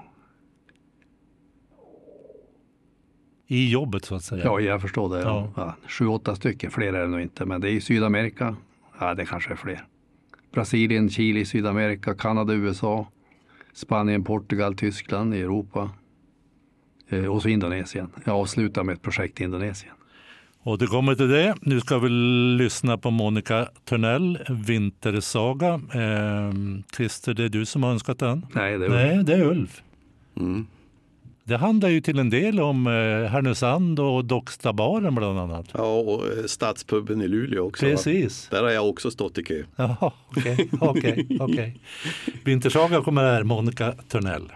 I 3.47 3.71
jobbet 3.71 4.05
så 4.05 4.15
att 4.15 4.25
säga. 4.25 4.45
Ja, 4.45 4.61
jag 4.61 4.83
förstår 4.83 5.17
det. 5.17 5.23
Ja. 5.23 5.53
Ja. 5.57 5.75
sju, 5.89 6.07
åtta 6.07 6.37
stycken, 6.37 6.71
fler 6.71 6.93
är 6.93 7.01
det 7.01 7.07
nog 7.09 7.21
inte. 7.21 7.45
Men 7.45 7.61
det 7.61 7.71
är 7.71 7.73
i 7.73 7.81
Sydamerika. 7.81 8.57
Ja, 9.01 9.15
det 9.15 9.27
kanske 9.27 9.53
är 9.53 9.57
fler. 9.57 9.85
Brasilien, 10.53 11.11
Chile, 11.11 11.45
Sydamerika, 11.45 12.15
Kanada, 12.15 12.55
USA, 12.55 13.07
Spanien, 13.73 14.25
Portugal, 14.25 14.75
Tyskland 14.75 15.35
i 15.35 15.41
Europa. 15.41 15.91
Eh, 17.09 17.27
och 17.27 17.43
så 17.43 17.49
Indonesien. 17.49 18.09
Jag 18.25 18.37
avslutar 18.37 18.85
med 18.85 18.93
ett 18.93 19.03
projekt 19.03 19.41
i 19.41 19.45
Indonesien. 19.45 19.95
Återkommer 20.63 21.15
till 21.15 21.29
det. 21.29 21.55
Nu 21.63 21.81
ska 21.81 21.99
vi 21.99 22.09
lyssna 22.59 22.99
på 22.99 23.11
Monica 23.11 23.69
Törnell, 23.85 24.39
Vintersaga. 24.49 25.75
Eh, 25.75 26.53
Christer, 26.97 27.35
det 27.35 27.45
är 27.45 27.49
du 27.49 27.65
som 27.65 27.83
har 27.83 27.91
önskat 27.91 28.19
den? 28.19 28.47
Nej, 28.55 28.79
det 28.79 28.87
är 28.87 28.91
Nej, 28.91 29.25
det 29.25 29.35
är 29.35 29.45
Ulf. 29.45 29.83
Mm. 30.37 30.67
Det 31.49 31.57
handlar 31.57 31.89
ju 31.89 32.01
till 32.01 32.19
en 32.19 32.31
del 32.31 32.61
om 32.61 32.87
eh, 32.87 32.93
Härnösand 33.31 34.01
och 34.01 34.25
Dockstabaren 34.25 35.15
bland 35.15 35.39
annat. 35.39 35.67
Ja, 35.73 35.97
och 35.99 36.25
eh, 36.27 36.45
Stadspuben 36.47 37.23
i 37.23 37.29
Luleå 37.29 37.67
också. 37.67 37.87
va? 37.87 37.91
Precis. 37.93 38.49
Där 38.51 38.63
har 38.63 38.71
jag 38.71 38.89
också 38.89 39.11
stått 39.11 39.39
i 39.39 39.43
kö. 39.43 39.63
Jaha, 39.77 40.13
okej, 40.29 40.69
okej, 40.81 41.27
okej. 41.41 41.77
Vintersaga 42.45 43.03
kommer 43.03 43.25
här, 43.25 43.43
Monica 43.43 43.93
Törnell. 44.09 44.53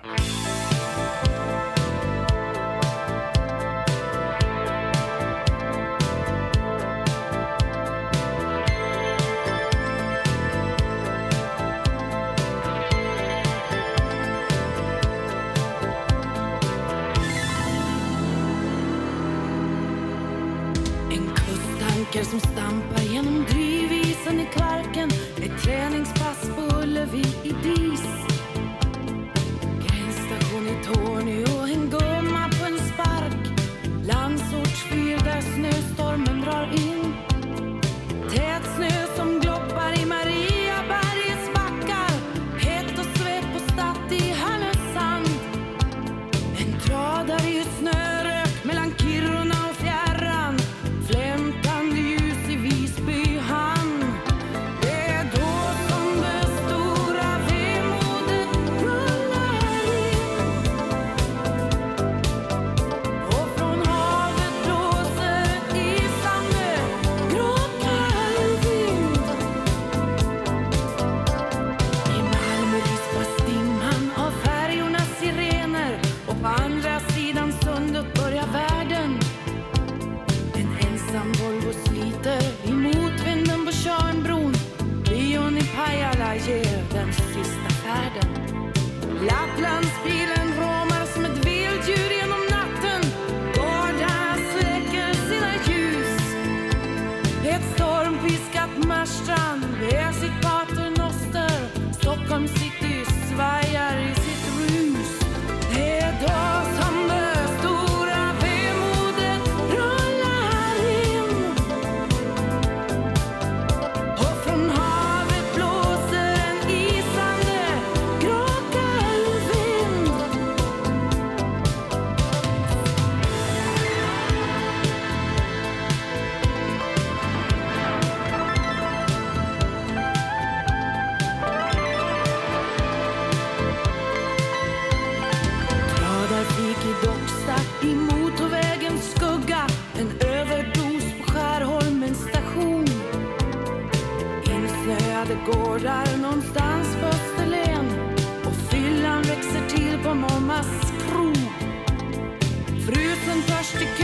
and 153.31 153.47
crushed 153.47 153.79
to 153.79 154.00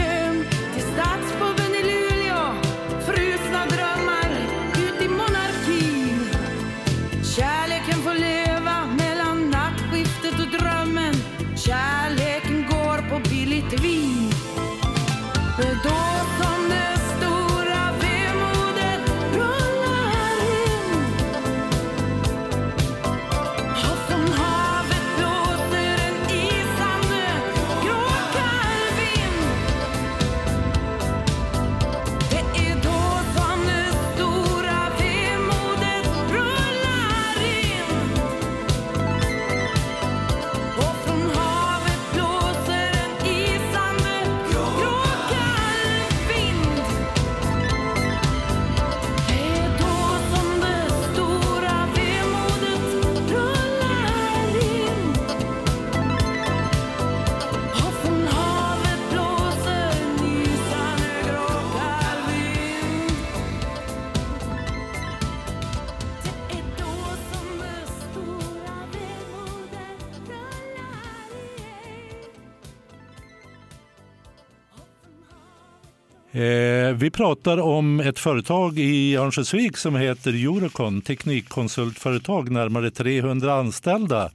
Eh, 76.37 76.93
vi 76.93 77.09
pratar 77.09 77.57
om 77.57 77.99
ett 77.99 78.19
företag 78.19 78.79
i 78.79 79.15
Örnsköldsvik 79.15 79.77
som 79.77 79.95
heter 79.95 80.33
Eurocon, 80.33 81.01
teknikkonsultföretag, 81.01 82.51
närmare 82.51 82.91
300 82.91 83.53
anställda. 83.53 84.31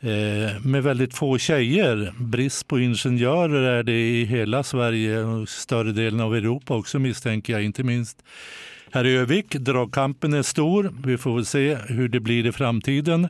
Eh, 0.00 0.60
med 0.64 0.82
väldigt 0.82 1.14
få 1.14 1.38
tjejer. 1.38 2.12
Brist 2.18 2.68
på 2.68 2.80
ingenjörer 2.80 3.62
är 3.62 3.82
det 3.82 4.00
i 4.10 4.24
hela 4.24 4.62
Sverige 4.62 5.24
och 5.24 5.48
större 5.48 5.92
delen 5.92 6.20
av 6.20 6.36
Europa 6.36 6.74
också 6.74 6.98
misstänker 6.98 7.52
jag, 7.52 7.62
inte 7.62 7.82
minst 7.82 8.22
här 8.92 9.06
i 9.06 9.16
Övik. 9.16 9.50
Dragkampen 9.50 10.34
är 10.34 10.42
stor. 10.42 10.92
Vi 11.04 11.18
får 11.18 11.34
väl 11.34 11.46
se 11.46 11.74
hur 11.74 12.08
det 12.08 12.20
blir 12.20 12.46
i 12.46 12.52
framtiden. 12.52 13.28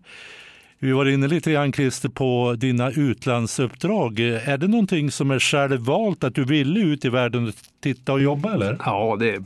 Vi 0.81 0.93
var 0.93 1.07
inne 1.07 1.29
lite 1.29 1.53
grann 1.53 1.73
Christer 1.73 2.09
på 2.09 2.55
dina 2.59 2.91
utlandsuppdrag. 2.91 4.21
Är 4.21 4.59
det 4.59 4.69
någonting 4.69 5.11
som 5.11 5.31
är 5.31 5.39
självvalt 5.39 6.25
att 6.25 6.35
du 6.35 6.45
ville 6.45 6.81
ut 6.81 7.05
i 7.05 7.09
världen 7.09 7.49
och 7.49 7.55
titta 7.81 8.13
och 8.13 8.21
jobba 8.23 8.55
eller? 8.55 8.77
Ja, 8.85 9.17
det, 9.21 9.43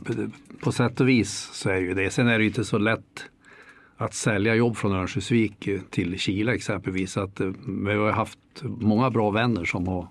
på 0.61 0.71
sätt 0.71 1.01
och 1.01 1.09
vis 1.09 1.49
så 1.53 1.69
är 1.69 1.77
ju 1.77 1.93
det. 1.93 2.09
Sen 2.09 2.27
är 2.27 2.39
det 2.39 2.45
inte 2.45 2.65
så 2.65 2.77
lätt 2.77 3.25
att 3.97 4.13
sälja 4.13 4.55
jobb 4.55 4.77
från 4.77 4.91
Örnsköldsvik 4.91 5.69
till 5.89 6.19
Chile 6.19 6.53
exempelvis. 6.53 7.17
Att, 7.17 7.39
eh, 7.39 7.51
vi 7.85 7.93
har 7.93 8.11
haft 8.11 8.39
många 8.63 9.09
bra 9.09 9.31
vänner 9.31 9.65
som 9.65 9.87
har 9.87 10.07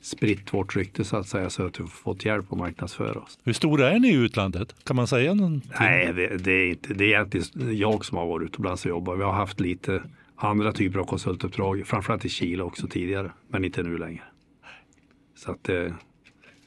spritt 0.00 0.54
vårt 0.54 0.76
rykte 0.76 1.04
så 1.04 1.16
att 1.16 1.28
säga 1.28 1.50
så 1.50 1.66
att 1.66 1.80
vi 1.80 1.86
fått 1.86 2.24
hjälp 2.24 2.52
att 2.52 2.58
marknadsföra 2.58 3.20
oss. 3.20 3.38
Hur 3.44 3.52
stora 3.52 3.90
är 3.90 3.98
ni 3.98 4.08
i 4.08 4.14
utlandet? 4.14 4.84
Kan 4.84 4.96
man 4.96 5.06
säga 5.06 5.34
någonting? 5.34 5.72
Nej, 5.80 6.12
det, 6.12 6.36
det, 6.36 6.52
är 6.52 6.70
inte, 6.70 6.94
det 6.94 7.04
är 7.04 7.08
egentligen 7.08 7.76
jag 7.76 8.04
som 8.04 8.18
har 8.18 8.26
varit 8.26 8.50
utomlands 8.50 8.84
och 8.84 8.88
jobbat. 8.88 9.18
Vi 9.18 9.22
har 9.22 9.32
haft 9.32 9.60
lite 9.60 10.02
andra 10.40 10.72
typer 10.72 10.98
av 10.98 11.04
konsultuppdrag, 11.04 11.86
framförallt 11.86 12.24
i 12.24 12.28
Chile 12.28 12.62
också 12.62 12.86
tidigare, 12.86 13.32
men 13.48 13.64
inte 13.64 13.82
nu 13.82 13.98
längre. 13.98 14.22
Så 15.34 15.50
att 15.50 15.64
det, 15.64 15.94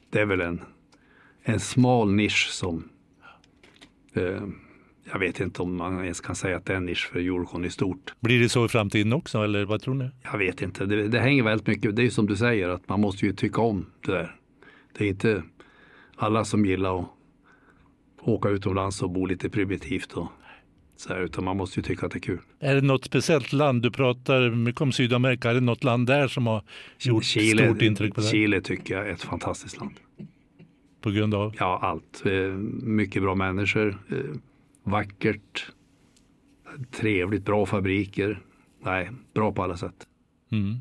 det 0.09 0.19
är 0.19 0.25
väl 0.25 0.41
en, 0.41 0.61
en 1.43 1.59
smal 1.59 2.11
nisch 2.11 2.49
som 2.51 2.89
eh, 4.13 4.41
jag 5.11 5.19
vet 5.19 5.39
inte 5.39 5.61
om 5.61 5.75
man 5.75 6.03
ens 6.03 6.21
kan 6.21 6.35
säga 6.35 6.57
att 6.57 6.65
det 6.65 6.73
är 6.73 6.77
en 6.77 6.85
nisch 6.85 7.09
för 7.11 7.19
Eurocon 7.19 7.65
i 7.65 7.69
stort. 7.69 8.13
Blir 8.19 8.39
det 8.39 8.49
så 8.49 8.65
i 8.65 8.67
framtiden 8.67 9.13
också 9.13 9.43
eller 9.43 9.65
vad 9.65 9.81
tror 9.81 9.93
ni? 9.93 10.09
Jag 10.23 10.37
vet 10.37 10.61
inte. 10.61 10.85
Det, 10.85 11.07
det 11.07 11.19
hänger 11.19 11.43
väldigt 11.43 11.67
mycket. 11.67 11.95
Det 11.95 12.01
är 12.01 12.03
ju 12.03 12.11
som 12.11 12.25
du 12.25 12.35
säger 12.35 12.69
att 12.69 12.89
man 12.89 13.01
måste 13.01 13.25
ju 13.25 13.33
tycka 13.33 13.61
om 13.61 13.85
det 14.05 14.11
där. 14.11 14.35
Det 14.97 15.03
är 15.03 15.09
inte 15.09 15.43
alla 16.15 16.45
som 16.45 16.65
gillar 16.65 16.99
att 16.99 17.07
åka 18.21 18.49
utomlands 18.49 19.01
och 19.01 19.09
bo 19.09 19.25
lite 19.25 19.49
primitivt 19.49 20.13
och 20.13 20.27
så 20.95 21.13
här, 21.13 21.19
utan 21.21 21.43
man 21.43 21.57
måste 21.57 21.79
ju 21.79 21.83
tycka 21.83 22.05
att 22.05 22.11
det 22.11 22.17
är 22.17 22.21
kul. 22.21 22.39
Är 22.59 22.75
det 22.75 22.81
något 22.81 23.05
speciellt 23.05 23.53
land? 23.53 23.81
Du 23.81 23.91
pratar 23.91 24.49
mycket 24.49 24.81
om 24.81 24.91
Sydamerika. 24.91 25.49
Är 25.49 25.53
det 25.53 25.59
något 25.61 25.83
land 25.83 26.07
där 26.07 26.27
som 26.27 26.47
har 26.47 26.63
gjort 26.99 27.23
Chile, 27.23 27.65
stort 27.65 27.81
intryck 27.81 28.15
på 28.15 28.21
dig? 28.21 28.29
Chile 28.31 28.61
tycker 28.61 28.93
jag 28.97 29.07
är 29.07 29.11
ett 29.13 29.21
fantastiskt 29.21 29.77
land. 29.79 29.93
På 31.01 31.11
grund 31.11 31.33
av? 31.35 31.55
Ja, 31.59 31.79
allt. 31.81 32.23
Eh, 32.25 32.53
Mycket 32.83 33.21
bra 33.21 33.35
människor. 33.35 33.89
eh, 34.11 34.17
Vackert. 34.83 35.65
Trevligt, 36.91 37.45
bra 37.45 37.65
fabriker. 37.65 38.39
Nej, 38.83 39.09
bra 39.33 39.51
på 39.51 39.63
alla 39.63 39.77
sätt. 39.77 40.07
Mm. 40.51 40.75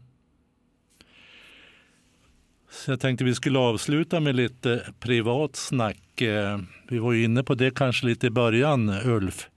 Så 2.71 2.91
jag 2.91 3.01
tänkte 3.01 3.25
vi 3.25 3.35
skulle 3.35 3.59
avsluta 3.59 4.21
med 4.21 4.35
lite 4.37 4.87
privat 5.01 5.57
snack. 5.57 6.21
Eh, 6.21 6.59
Vi 6.89 6.99
var 6.99 7.13
ju 7.13 7.25
inne 7.25 7.43
på 7.43 7.55
det 7.55 7.75
kanske 7.75 8.07
lite 8.07 8.27
i 8.27 8.31
början, 8.31 8.89
Ulf. 9.05 9.49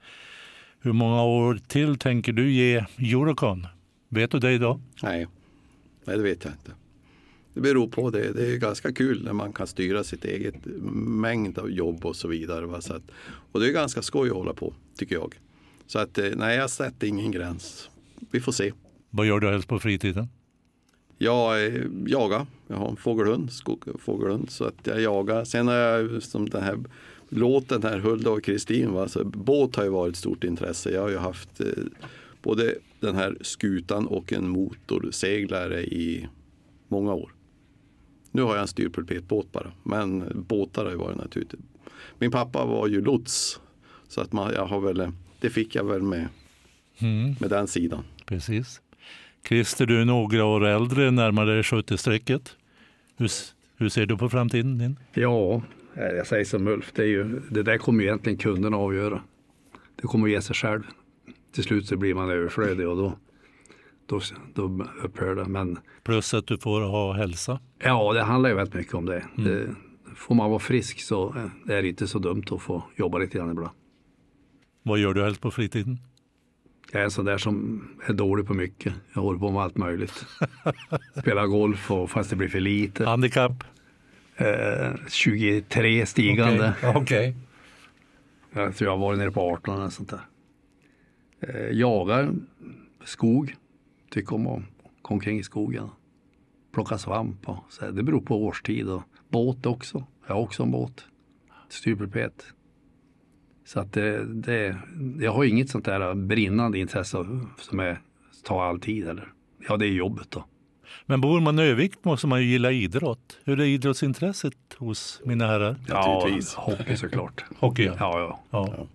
Hur 0.85 0.93
många 0.93 1.23
år 1.23 1.59
till 1.67 1.97
tänker 1.97 2.33
du 2.33 2.51
ge 2.51 2.85
Eurocon? 2.97 3.67
Vet 4.09 4.31
du 4.31 4.39
det 4.39 4.51
idag? 4.51 4.81
Nej. 5.03 5.27
Nej, 6.05 6.17
det 6.17 6.23
vet 6.23 6.43
jag 6.43 6.53
inte. 6.53 6.71
Det 7.53 7.61
beror 7.61 7.87
på 7.87 8.09
det. 8.09 8.33
Det 8.33 8.53
är 8.53 8.57
ganska 8.57 8.93
kul 8.93 9.23
när 9.23 9.33
man 9.33 9.53
kan 9.53 9.67
styra 9.67 10.03
sitt 10.03 10.25
eget 10.25 10.55
mängd 10.95 11.59
av 11.59 11.71
jobb 11.71 12.05
och 12.05 12.15
så 12.15 12.27
vidare. 12.27 12.65
Va? 12.65 12.81
Så 12.81 12.93
att, 12.93 13.01
och 13.51 13.59
det 13.59 13.67
är 13.67 13.71
ganska 13.71 14.01
skoj 14.01 14.29
att 14.29 14.35
hålla 14.35 14.53
på, 14.53 14.73
tycker 14.97 15.15
jag. 15.15 15.35
Så 15.87 15.99
att 15.99 16.17
eh, 16.17 16.29
nej, 16.35 16.57
jag 16.57 16.69
sätter 16.69 17.07
ingen 17.07 17.31
gräns. 17.31 17.89
Vi 18.31 18.39
får 18.39 18.51
se. 18.51 18.71
Vad 19.09 19.25
gör 19.25 19.39
du 19.39 19.49
helst 19.49 19.67
på 19.67 19.79
fritiden? 19.79 20.27
Jag 21.17 21.65
eh, 21.65 21.81
jagar. 22.07 22.45
Jag 22.67 22.77
har 22.77 22.89
en 22.89 22.97
fågelhund, 22.97 23.51
skog, 23.51 23.85
fågelhund, 23.99 24.49
så 24.49 24.63
att 24.65 24.79
jag 24.83 25.01
jagar. 25.01 25.45
Sen 25.45 25.67
har 25.67 25.75
jag 25.75 26.23
som 26.23 26.49
den 26.49 26.63
här 26.63 26.77
låten 27.35 27.83
här, 27.83 27.99
Hulda 27.99 28.29
och 28.31 28.43
Kristin, 28.43 28.91
va? 28.93 29.07
Så 29.07 29.23
båt 29.25 29.75
har 29.75 29.83
ju 29.83 29.89
varit 29.89 30.11
ett 30.13 30.17
stort 30.19 30.43
intresse. 30.43 30.91
Jag 30.91 31.01
har 31.01 31.09
ju 31.09 31.17
haft 31.17 31.61
eh, 31.61 31.67
både 32.43 32.75
den 32.99 33.15
här 33.15 33.37
skutan 33.41 34.07
och 34.07 34.33
en 34.33 34.49
motorseglare 34.49 35.83
i 35.83 36.27
många 36.87 37.13
år. 37.13 37.31
Nu 38.31 38.41
har 38.41 38.53
jag 38.53 38.61
en 38.61 38.67
styrpulpetbåt 38.67 39.51
bara, 39.51 39.71
men 39.83 40.23
båtar 40.47 40.83
har 40.85 40.91
ju 40.91 40.97
varit 40.97 41.17
naturligt. 41.17 41.53
Min 42.19 42.31
pappa 42.31 42.65
var 42.65 42.87
ju 42.87 43.01
lots, 43.01 43.59
så 44.07 44.21
att 44.21 44.31
man, 44.33 44.53
jag 44.53 44.65
har 44.65 44.79
väl, 44.81 45.11
det 45.39 45.49
fick 45.49 45.75
jag 45.75 45.83
väl 45.83 46.01
med, 46.01 46.27
Mm, 46.99 47.35
med 47.39 47.49
den 47.49 47.67
sidan. 47.67 48.03
precis. 48.25 48.81
Christer, 49.47 49.85
du 49.85 50.01
är 50.01 50.05
några 50.05 50.45
år 50.45 50.65
äldre, 50.65 51.11
närmare 51.11 51.61
70-strecket. 51.61 52.55
Hur, 53.17 53.31
hur 53.77 53.89
ser 53.89 54.05
du 54.05 54.17
på 54.17 54.29
framtiden 54.29 54.77
din? 54.77 54.99
Ja, 55.13 55.53
eh, 55.55 55.61
jag 55.95 56.27
säger 56.27 56.45
som 56.45 56.67
Ulf, 56.67 56.91
det, 56.95 57.01
är 57.01 57.07
ju, 57.07 57.41
det 57.49 57.63
där 57.63 57.77
kommer 57.77 58.03
ju 58.03 58.07
egentligen 58.09 58.37
kunderna 58.37 58.77
avgöra. 58.77 59.21
Det 59.95 60.07
kommer 60.07 60.27
att 60.27 60.31
ge 60.31 60.41
sig 60.41 60.55
själv. 60.55 60.83
Till 61.51 61.63
slut 61.63 61.87
så 61.87 61.97
blir 61.97 62.13
man 62.13 62.29
överflödig 62.29 62.87
och 62.87 62.97
då, 62.97 63.17
då, 64.05 64.21
då 64.53 64.85
upphör 65.03 65.35
det. 65.35 65.45
Men 65.45 65.79
Plus 66.03 66.33
att 66.33 66.47
du 66.47 66.57
får 66.57 66.81
ha 66.81 67.13
hälsa. 67.13 67.59
ja, 67.79 68.13
det 68.13 68.23
handlar 68.23 68.49
ju 68.49 68.55
väldigt 68.55 68.75
mycket 68.75 68.93
om 68.93 69.05
det. 69.05 69.25
det 69.35 69.75
får 70.15 70.35
man 70.35 70.49
vara 70.49 70.59
frisk 70.59 70.99
så 71.01 71.35
eh, 71.35 71.75
är 71.75 71.81
det 71.81 71.87
inte 71.87 72.07
så 72.07 72.19
dumt 72.19 72.43
att 72.51 72.61
få 72.61 72.83
jobba 72.95 73.17
lite 73.17 73.37
grann 73.37 73.51
ibland. 73.51 73.71
Vad 74.83 74.99
gör 74.99 75.13
du 75.13 75.23
helst 75.23 75.41
på 75.41 75.51
fritiden? 75.51 75.97
Jag 76.91 76.99
är 77.01 77.05
en 77.05 77.11
sån 77.11 77.25
där 77.25 77.37
som 77.37 77.83
är 78.07 78.13
dålig 78.13 78.47
på 78.47 78.53
mycket. 78.53 78.93
Jag 79.13 79.21
håller 79.21 79.39
på 79.39 79.51
med 79.51 79.61
allt 79.61 79.77
möjligt. 79.77 80.25
Spelar 81.19 81.47
golf 81.47 81.91
och 81.91 82.09
fast 82.09 82.29
det 82.29 82.35
blir 82.35 82.47
för 82.47 82.59
lite. 82.59 83.05
Handikapp? 83.05 83.63
Eh, 84.37 84.95
23 85.09 86.05
stigande. 86.05 86.73
Okej. 86.95 87.35
Jag 88.53 88.75
tror 88.75 88.87
jag 88.87 88.97
har 88.97 89.05
varit 89.05 89.19
nere 89.19 89.31
på 89.31 89.41
18 89.41 89.77
eller 89.77 89.89
sånt 89.89 90.09
där. 90.09 90.21
Eh, 91.39 91.77
jagar 91.77 92.33
skog. 93.03 93.55
Tycker 94.11 94.35
om 94.35 94.47
att 94.47 94.61
gå 95.01 95.13
omkring 95.13 95.39
i 95.39 95.43
skogen. 95.43 95.89
Plocka 96.73 96.97
svamp 96.97 97.49
och 97.49 97.65
så. 97.69 97.85
här. 97.85 97.91
Det 97.91 98.03
beror 98.03 98.21
på 98.21 98.45
årstid 98.45 98.89
och 98.89 99.03
båt 99.29 99.65
också. 99.65 100.05
Jag 100.27 100.35
har 100.35 100.41
också 100.41 100.63
en 100.63 100.71
båt. 100.71 101.05
Styrpulpet. 101.69 102.45
Så 103.65 103.79
att 103.79 103.93
det, 103.93 104.25
det, 104.25 104.77
jag 105.19 105.31
har 105.31 105.43
inget 105.43 105.69
sånt 105.69 105.85
där 105.85 106.15
brinnande 106.15 106.79
intresse 106.79 107.25
som 107.57 107.79
är, 107.79 108.01
tar 108.43 108.63
all 108.63 108.79
tid. 108.79 109.07
Eller. 109.07 109.33
Ja, 109.67 109.77
det 109.77 109.85
är 109.85 109.91
jobbet 109.91 110.31
då. 110.31 110.45
Men 111.05 111.21
bor 111.21 111.41
man 111.41 111.59
i 111.59 111.61
Övik 111.61 111.93
måste 112.03 112.27
man 112.27 112.41
ju 112.41 112.47
gilla 112.47 112.71
idrott. 112.71 113.39
Hur 113.43 113.59
är 113.59 113.65
idrottsintresset 113.65 114.53
hos 114.77 115.21
mina 115.25 115.47
herrar? 115.47 115.75
Naturligtvis. 115.87 116.53
Ja, 116.57 116.61
hockey 116.63 116.97
såklart. 116.97 117.45
Hockey, 117.59 117.83
ja. 117.83 117.95
Ja, 117.99 118.39
ja. 118.51 118.75
ja. 118.77 118.87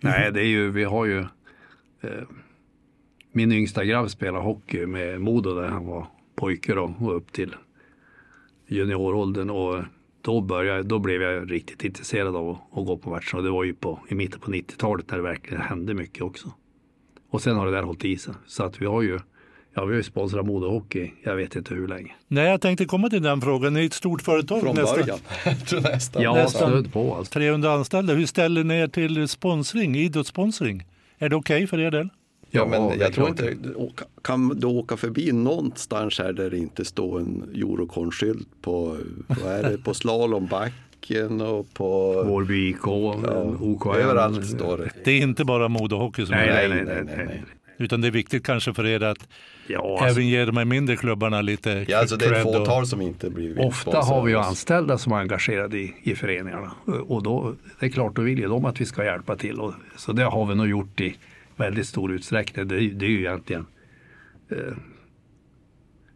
Nej, 0.00 0.32
det 0.32 0.40
är 0.40 0.46
ju, 0.46 0.70
vi 0.70 0.84
har 0.84 1.04
ju 1.04 1.18
eh, 2.00 2.22
min 3.32 3.52
yngsta 3.52 3.84
grabb 3.84 4.10
spelar 4.10 4.40
hockey 4.40 4.86
med 4.86 5.20
Modo 5.20 5.54
där 5.54 5.68
han 5.68 5.86
var 5.86 6.06
pojke 6.34 6.74
då, 6.74 6.94
och 6.98 7.16
upp 7.16 7.32
till 7.32 7.54
junioråldern 8.66 9.50
och 9.50 9.82
då, 10.22 10.40
började, 10.40 10.82
då 10.82 10.98
blev 10.98 11.22
jag 11.22 11.52
riktigt 11.52 11.84
intresserad 11.84 12.36
av 12.36 12.48
att, 12.50 12.78
att 12.78 12.86
gå 12.86 12.96
på 12.96 13.10
matcher 13.10 13.36
och 13.36 13.42
det 13.42 13.50
var 13.50 13.64
ju 13.64 13.74
på, 13.74 14.00
i 14.08 14.14
mitten 14.14 14.40
på 14.40 14.50
90-talet 14.50 15.10
när 15.10 15.16
det 15.16 15.22
verkligen 15.22 15.62
hände 15.62 15.94
mycket 15.94 16.22
också. 16.22 16.52
Och 17.30 17.42
sen 17.42 17.56
har 17.56 17.66
det 17.66 17.72
där 17.72 17.82
hållit 17.82 18.04
i 18.04 18.16
sig. 18.16 18.34
Så 18.46 18.64
att 18.64 18.82
vi 18.82 18.86
har 18.86 19.02
ju, 19.02 19.18
ja 19.74 19.84
vi 19.84 19.92
har 19.92 19.96
ju 19.96 20.02
sponsrat 20.02 20.46
Modo 20.46 20.70
Hockey, 20.70 21.10
jag 21.22 21.36
vet 21.36 21.56
inte 21.56 21.74
hur 21.74 21.88
länge. 21.88 22.12
Nej, 22.28 22.48
jag 22.48 22.60
tänkte 22.60 22.84
komma 22.84 23.10
till 23.10 23.22
den 23.22 23.40
frågan. 23.40 23.74
Ni 23.74 23.80
är 23.80 23.86
ett 23.86 23.92
stort 23.92 24.22
företag. 24.22 24.60
Från 24.60 24.76
nästan 24.76 24.98
början. 25.00 25.18
Till 25.66 25.80
nästan. 25.80 26.22
Ja, 26.22 26.34
nästan. 26.34 26.70
stöd 26.70 26.92
på 26.92 27.14
allt. 27.14 27.30
300 27.30 27.72
anställda. 27.72 28.14
Hur 28.14 28.26
ställer 28.26 28.64
ni 28.64 28.74
er 28.74 28.88
till 28.88 29.28
sponsring, 29.28 29.96
idrottssponsring? 29.96 30.84
Är 31.18 31.28
det 31.28 31.36
okej 31.36 31.66
för 31.66 31.80
er 31.80 31.90
del? 31.90 32.08
Ja, 32.50 32.66
men 32.66 32.82
är 32.82 32.96
jag 32.96 33.12
tror 33.12 33.28
inte, 33.28 33.56
kan 34.22 34.48
du 34.48 34.66
åka 34.66 34.96
förbi 34.96 35.32
någonstans 35.32 36.18
här 36.18 36.32
där 36.32 36.50
det 36.50 36.58
inte 36.58 36.84
står 36.84 37.20
en 37.20 37.50
Eurocon-skylt 37.54 38.48
på, 38.62 38.96
vad 39.26 39.52
är 39.52 39.62
det, 39.70 39.78
på 39.78 39.94
slalombacken 39.94 41.40
och 41.40 41.74
på... 41.74 42.22
Vårby 42.22 42.70
IK, 42.70 42.86
OKM. 42.86 43.90
Överallt 43.90 44.46
står 44.46 44.78
det. 44.78 44.90
Det 45.04 45.10
är 45.10 45.22
inte 45.22 45.44
bara 45.44 45.68
modehockey 45.68 46.26
som 46.26 46.34
Nej, 46.34 46.48
är 46.48 46.68
nej, 46.68 46.84
nej, 46.84 47.02
nej, 47.04 47.26
nej. 47.26 47.42
Utan 47.80 48.00
det 48.00 48.06
är 48.06 48.10
viktigt 48.12 48.46
kanske 48.46 48.74
för 48.74 48.86
er 48.86 49.02
att 49.02 49.28
Ja, 49.66 49.98
alltså, 50.00 50.06
även 50.20 50.28
ge 50.28 50.44
de 50.44 50.56
här 50.56 50.64
mindre 50.64 50.96
klubbarna 50.96 51.42
lite 51.42 51.84
Ja, 51.88 51.98
alltså 52.00 52.16
det 52.16 52.24
är 52.26 52.32
ett 52.32 52.46
och- 52.46 52.52
fåtal 52.54 52.86
som 52.86 53.00
inte 53.00 53.30
blir 53.30 53.66
Ofta 53.66 53.98
har 54.00 54.22
vi 54.24 54.32
ju 54.32 54.38
anställda 54.38 54.98
som 54.98 55.12
är 55.12 55.16
engagerade 55.16 55.78
i, 55.78 55.94
i 56.02 56.14
föreningarna 56.14 56.72
och 57.06 57.22
då 57.22 57.54
det 57.80 57.86
är 57.86 57.90
klart 57.90 58.16
då 58.16 58.22
vill 58.22 58.38
ju 58.38 58.48
de 58.48 58.64
att 58.64 58.80
vi 58.80 58.86
ska 58.86 59.04
hjälpa 59.04 59.36
till. 59.36 59.60
Och, 59.60 59.74
så 59.96 60.12
det 60.12 60.22
har 60.24 60.46
vi 60.46 60.54
nog 60.54 60.68
gjort 60.68 61.00
i 61.00 61.16
väldigt 61.56 61.86
stor 61.86 62.12
utsträckning. 62.12 62.68
Det, 62.68 62.74
är 62.76 62.80
ju- 62.80 62.94
det 62.94 63.06
är 63.06 63.10
ju 63.10 63.18
egentligen 63.20 63.66
eh, 64.50 64.56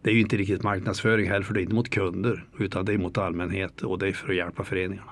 det 0.02 0.10
är 0.10 0.14
ju 0.14 0.20
inte 0.20 0.36
riktigt 0.36 0.62
marknadsföring 0.62 1.28
heller 1.30 1.44
för 1.44 1.54
det 1.54 1.60
är 1.60 1.62
inte 1.62 1.74
mot 1.74 1.90
kunder 1.90 2.44
utan 2.58 2.84
det 2.84 2.92
är 2.92 2.98
mot 2.98 3.18
allmänhet 3.18 3.82
och 3.82 3.98
det 3.98 4.08
är 4.08 4.12
för 4.12 4.28
att 4.30 4.36
hjälpa 4.36 4.64
föreningarna. 4.64 5.10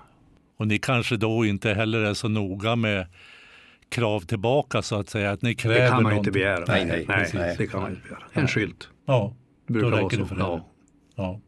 Och 0.59 0.67
ni 0.67 0.79
kanske 0.79 1.17
då 1.17 1.45
inte 1.45 1.75
heller 1.75 2.01
är 2.01 2.15
så 2.15 2.29
noga 2.29 2.77
med 2.77 3.07
krav 3.93 4.21
tillbaka 4.21 4.83
så 4.83 4.97
att 5.01 5.11
säga. 5.11 5.31
Att 5.31 5.43
ni 5.43 5.55
kräver 5.55 5.81
Det 5.81 5.89
kan 5.89 6.03
man 6.03 6.13
ju 6.13 6.19
inte 6.19 6.31
någonting. 6.31 6.33
begära. 6.33 6.65
Nej, 6.69 6.85
nej, 6.85 7.05
nej, 7.09 7.19
precis. 7.33 7.59
det 7.59 7.67
kan 7.67 7.81
man 7.83 7.91
inte 7.91 8.03
begära. 8.03 8.23
En 8.33 8.49
skylt. 8.49 8.89
Ja, 9.07 9.35
Det 9.67 9.73
då 9.73 9.81
brukar 9.81 9.91
vara 9.91 10.05
räcker 10.05 10.17
det 10.17 10.27
för 10.27 10.35
er. 10.37 10.39
Ja. 10.41 10.69
Ja. 11.17 11.41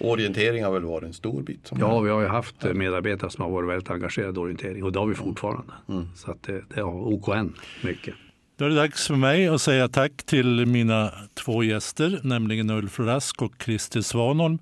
Orientering 0.00 0.64
har 0.64 0.72
väl 0.72 0.82
varit 0.84 1.04
en 1.04 1.12
stor 1.12 1.42
bit. 1.42 1.66
Som 1.66 1.78
ja, 1.80 2.00
vi 2.00 2.10
har 2.10 2.20
ju 2.20 2.26
haft 2.26 2.62
medarbetare 2.74 3.30
som 3.30 3.44
har 3.44 3.50
varit 3.50 3.68
väldigt 3.68 3.90
engagerade 3.90 4.40
i 4.40 4.42
orientering 4.42 4.84
och 4.84 4.92
det 4.92 4.98
har 4.98 5.06
vi 5.06 5.14
fortfarande. 5.14 5.72
Så 6.14 6.30
att 6.30 6.42
det, 6.42 6.62
det 6.74 6.80
har 6.80 6.92
OKN 6.92 7.54
mycket. 7.82 8.14
Då 8.56 8.64
är 8.64 8.68
det 8.68 8.74
dags 8.74 9.06
för 9.06 9.14
mig 9.14 9.48
att 9.48 9.60
säga 9.60 9.88
tack 9.88 10.12
till 10.26 10.66
mina 10.66 11.10
två 11.44 11.62
gäster, 11.62 12.20
nämligen 12.22 12.70
Ulf 12.70 12.98
Rask 13.00 13.42
och 13.42 13.52
Christer 13.64 14.00
Svanholm. 14.00 14.58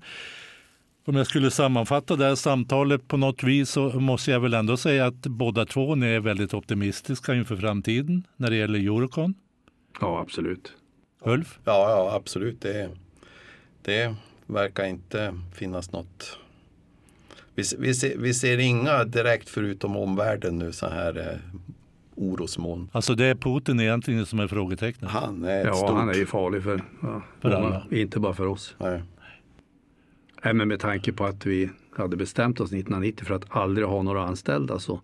Om 1.05 1.15
jag 1.15 1.27
skulle 1.27 1.51
sammanfatta 1.51 2.15
det 2.15 2.25
här 2.25 2.35
samtalet 2.35 3.07
på 3.07 3.17
något 3.17 3.43
vis 3.43 3.69
så 3.69 3.89
måste 3.99 4.31
jag 4.31 4.39
väl 4.39 4.53
ändå 4.53 4.77
säga 4.77 5.05
att 5.05 5.21
båda 5.27 5.65
två 5.65 5.95
ni 5.95 6.05
är 6.07 6.19
väldigt 6.19 6.53
optimistiska 6.53 7.33
inför 7.35 7.55
framtiden 7.55 8.23
när 8.37 8.49
det 8.49 8.55
gäller 8.55 8.79
Eurocon. 8.79 9.33
Ja, 10.01 10.19
absolut. 10.19 10.73
Ulf? 11.25 11.59
Ja, 11.65 11.89
ja 11.89 12.15
absolut. 12.15 12.61
Det, 12.61 12.89
det 13.81 14.15
verkar 14.47 14.85
inte 14.85 15.33
finnas 15.55 15.91
något. 15.91 16.37
Vi, 17.55 17.63
vi, 17.79 17.93
ser, 17.93 18.17
vi 18.17 18.33
ser 18.33 18.57
inga 18.57 19.03
direkt 19.03 19.49
förutom 19.49 19.97
omvärlden 19.97 20.57
nu 20.57 20.71
så 20.71 20.89
här 20.89 21.19
eh, 21.19 21.59
orosmoln. 22.15 22.89
Alltså 22.91 23.15
det 23.15 23.25
är 23.25 23.35
Putin 23.35 23.79
egentligen 23.79 24.25
som 24.25 24.39
är 24.39 24.47
frågetecknet. 24.47 25.11
Han 25.11 25.43
är 25.43 25.59
ett 25.59 25.65
Ja, 25.65 25.73
stort... 25.73 25.89
han 25.89 26.09
är 26.09 26.13
ju 26.13 26.25
farlig 26.25 26.63
för, 26.63 26.81
ja, 27.01 27.21
För 27.41 27.51
alla. 27.51 27.83
inte 27.91 28.19
bara 28.19 28.33
för 28.33 28.45
oss. 28.47 28.75
Nej. 28.77 29.01
Nej, 30.43 30.53
men 30.53 30.67
med 30.67 30.79
tanke 30.79 31.11
på 31.13 31.25
att 31.25 31.45
vi 31.45 31.69
hade 31.97 32.17
bestämt 32.17 32.59
oss 32.59 32.69
1990 32.69 33.25
för 33.25 33.35
att 33.35 33.45
aldrig 33.49 33.87
ha 33.87 34.01
några 34.01 34.23
anställda 34.25 34.79
så 34.79 35.01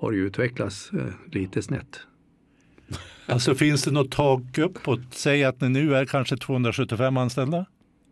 har 0.00 0.12
det 0.12 0.18
utvecklats 0.18 0.92
eh, 0.92 1.06
lite 1.32 1.62
snett. 1.62 2.00
Alltså 3.26 3.54
finns 3.54 3.84
det 3.84 3.90
något 3.90 4.10
tak 4.10 4.58
uppåt? 4.58 5.00
Säg 5.10 5.44
att 5.44 5.60
ni 5.60 5.68
nu 5.68 5.94
är 5.94 6.04
kanske 6.06 6.36
275 6.36 7.16
anställda. 7.16 7.66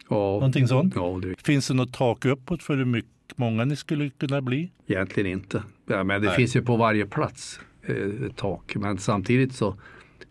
Ja, 0.08 0.16
Någonting 0.16 0.68
sånt? 0.68 0.94
Ja, 0.96 1.20
det, 1.22 1.40
Finns 1.42 1.68
det 1.68 1.74
något 1.74 1.92
tak 1.92 2.24
uppåt 2.24 2.62
för 2.62 2.76
hur 2.76 2.84
mycket, 2.84 3.10
många 3.36 3.64
ni 3.64 3.76
skulle 3.76 4.10
kunna 4.10 4.40
bli? 4.40 4.72
egentligen 4.86 5.30
inte. 5.32 5.62
Ja, 5.86 6.04
men 6.04 6.20
det 6.20 6.26
Nej. 6.26 6.36
finns 6.36 6.56
ju 6.56 6.62
på 6.62 6.76
varje 6.76 7.06
plats 7.06 7.60
eh, 7.82 7.96
tak. 8.36 8.76
Men 8.76 8.98
samtidigt 8.98 9.52
så, 9.52 9.76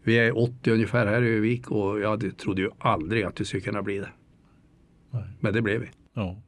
vi 0.03 0.17
är 0.17 0.37
80 0.37 0.71
ungefär 0.71 1.05
här 1.05 1.21
i 1.21 1.29
Övik 1.29 1.71
och 1.71 1.99
jag 1.99 2.37
trodde 2.37 2.61
ju 2.61 2.69
aldrig 2.79 3.23
att 3.23 3.41
vi 3.41 3.45
skulle 3.45 3.61
kunna 3.61 3.81
bli 3.81 3.97
det. 3.97 4.09
Nej. 5.11 5.23
Men 5.39 5.53
det 5.53 5.61
blev 5.61 5.81
vi. 5.81 5.87
Ja. 6.19 6.41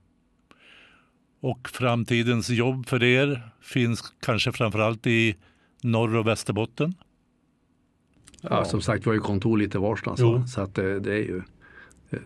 Och 1.39 1.69
framtidens 1.69 2.49
jobb 2.49 2.88
för 2.88 3.03
er 3.03 3.49
finns 3.61 4.13
kanske 4.19 4.51
framförallt 4.51 5.07
i 5.07 5.36
Norr 5.84 6.15
och 6.15 6.28
Västerbotten. 6.28 6.93
Ja. 8.41 8.65
som 8.65 8.82
sagt, 8.82 9.05
vi 9.05 9.09
har 9.09 9.13
ju 9.13 9.19
kontor 9.19 9.57
lite 9.57 9.80
varstans. 9.80 10.19
Jo. 10.19 10.47
Så 10.47 10.61
att 10.61 10.78
eh, 10.78 10.95
det 10.95 11.13
är 11.13 11.17
ju, 11.17 11.41
eh, 12.09 12.19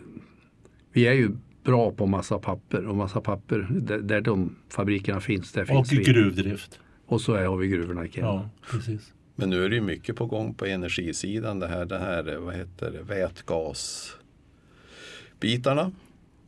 vi 0.91 1.07
är 1.07 1.13
ju 1.13 1.31
bra 1.63 1.91
på 1.91 2.05
massa 2.05 2.39
papper 2.39 2.85
och 2.85 2.95
massa 2.95 3.21
papper 3.21 3.67
där, 3.69 3.99
där 3.99 4.21
de 4.21 4.55
fabrikerna 4.69 5.21
finns, 5.21 5.51
där 5.51 5.61
Och 5.61 5.67
finns 5.67 5.91
vi. 5.91 6.03
gruvdrift. 6.13 6.79
Och 7.05 7.21
så 7.21 7.33
är, 7.33 7.45
har 7.45 7.57
vi 7.57 7.67
gruvorna 7.67 8.05
i 8.05 8.11
Kiruna. 8.11 8.33
Ja, 8.33 8.49
precis. 8.71 9.13
Men 9.35 9.49
nu 9.49 9.65
är 9.65 9.69
det 9.69 9.75
ju 9.75 9.81
mycket 9.81 10.15
på 10.15 10.25
gång 10.25 10.53
på 10.53 10.65
energisidan. 10.65 11.59
Det 11.59 11.67
här, 11.67 11.85
det 11.85 11.99
här 11.99 12.37
vad 12.37 12.55
heter 12.55 12.91
det, 12.91 13.01
vätgasbitarna. 13.01 15.91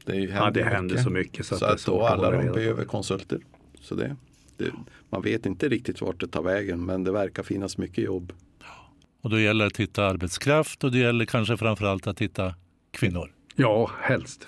Det, 0.07 0.13
är 0.15 0.19
ju- 0.19 0.29
Ja, 0.29 0.51
det 0.51 0.63
händer 0.63 0.97
så 0.97 1.09
mycket 1.09 1.45
så 1.45 1.55
Så, 1.57 1.65
att 1.65 1.71
att 1.71 1.85
då 1.85 2.01
alla 2.05 2.31
de 2.31 2.51
behöver 2.51 2.85
konsulter. 2.85 3.39
Så 3.81 3.95
det, 3.95 4.15
det, 4.57 4.71
man 5.09 5.21
vet 5.21 5.45
inte 5.45 5.69
riktigt 5.69 6.01
vart 6.01 6.19
det 6.19 6.27
tar 6.27 6.41
vägen 6.43 6.85
men 6.85 7.03
det 7.03 7.11
verkar 7.11 7.43
finnas 7.43 7.77
mycket 7.77 8.03
jobb. 8.03 8.33
Och 9.21 9.29
då 9.29 9.39
gäller 9.39 9.65
det 9.65 9.67
att 9.67 9.77
hitta 9.77 10.05
arbetskraft 10.05 10.83
och 10.83 10.91
det 10.91 10.97
gäller 10.97 11.25
kanske 11.25 11.57
framförallt 11.57 12.07
att 12.07 12.19
hitta 12.21 12.55
kvinnor. 12.91 13.31
Ja, 13.55 13.91
helst. 14.01 14.47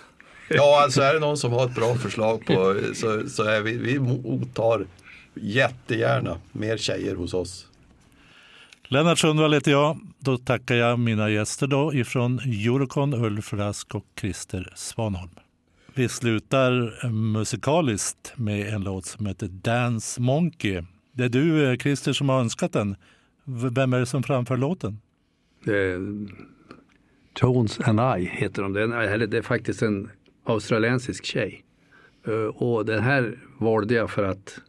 Ja, 0.49 0.82
alltså 0.84 1.01
är 1.01 1.14
det 1.14 1.20
någon 1.20 1.38
som 1.38 1.51
har 1.51 1.66
ett 1.66 1.76
bra 1.76 1.95
förslag 1.95 2.45
på 2.45 2.80
så, 2.93 3.30
så 3.30 3.43
är 3.43 3.62
vi, 3.62 3.78
vi 3.78 3.99
mottar 3.99 4.86
jättegärna 5.34 6.38
mer 6.51 6.78
tjejer 6.78 7.16
hos 7.16 7.34
oss. 7.34 7.66
Lennart 8.88 9.20
Sundvall 9.20 9.53
heter 9.53 9.72
jag. 9.72 9.99
Då 10.20 10.38
tackar 10.38 10.76
jag 10.76 10.99
mina 10.99 11.30
gäster 11.30 11.68
då 11.68 11.93
ifrån 11.93 12.39
Eurocon, 12.39 13.14
Ulf 13.14 13.53
Rask 13.53 13.95
och 13.95 14.05
Christer 14.20 14.74
Svanholm. 14.76 15.32
Vi 15.94 16.10
slutar 16.10 17.08
musikaliskt 17.10 18.34
med 18.36 18.74
en 18.74 18.84
låt 18.84 19.06
som 19.06 19.26
heter 19.26 19.48
Dance 19.48 20.22
Monkey. 20.22 20.84
Det 21.12 21.24
är 21.24 21.30
du, 21.30 21.72
eh, 21.72 21.78
Christer, 21.78 22.14
som 22.14 22.30
har 22.30 22.40
önskat 22.40 22.74
den. 22.74 22.96
Vem 23.72 23.94
är 23.94 24.00
det 24.00 24.06
som 24.06 24.24
framför 24.24 24.58
låten? 24.58 25.00
Eh, 25.66 26.00
Tones 27.34 27.80
and 27.80 28.00
I 28.00 28.26
heter 28.26 28.62
de. 28.62 28.74
Det 28.74 28.82
är, 28.82 29.28
det 29.28 29.38
är 29.38 29.42
faktiskt 29.42 29.82
en 29.82 30.10
australiensisk 30.44 31.26
tjej. 31.26 31.64
Eh, 32.28 32.34
och 32.34 32.86
den 32.86 33.04
här 33.04 33.40
valde 33.58 33.94
jag 33.94 34.10
för 34.10 34.24
att 34.24 34.62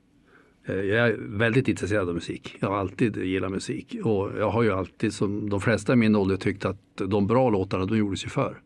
eh, 0.67 0.75
jag 0.75 1.09
är 1.09 1.17
väldigt 1.19 1.69
intresserad 1.69 2.09
av 2.09 2.15
musik. 2.15 2.57
Jag 2.61 2.69
har 2.69 2.77
alltid 2.79 3.17
gillat 3.17 3.51
musik. 3.51 3.97
Och 4.05 4.31
jag 4.39 4.51
har 4.51 4.63
ju 4.63 4.73
alltid, 4.73 5.15
som 5.15 5.51
de 5.51 5.61
flesta 5.61 5.93
i 5.93 5.97
min 5.97 6.17
ålder, 6.17 6.37
tyckt 6.37 6.65
att 6.65 6.97
de 6.97 7.27
bra 7.27 7.51
låtarna, 7.51 7.87
de 7.87 7.99
gjordes 7.99 8.25
ju 8.25 8.29
förr. 8.29 8.61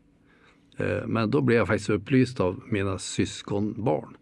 Eh, 0.76 1.06
men 1.06 1.30
då 1.30 1.40
blev 1.40 1.58
jag 1.58 1.66
faktiskt 1.66 1.90
upplyst 1.90 2.40
av 2.40 2.62
mina 2.70 2.98
syskonbarn 2.98 4.16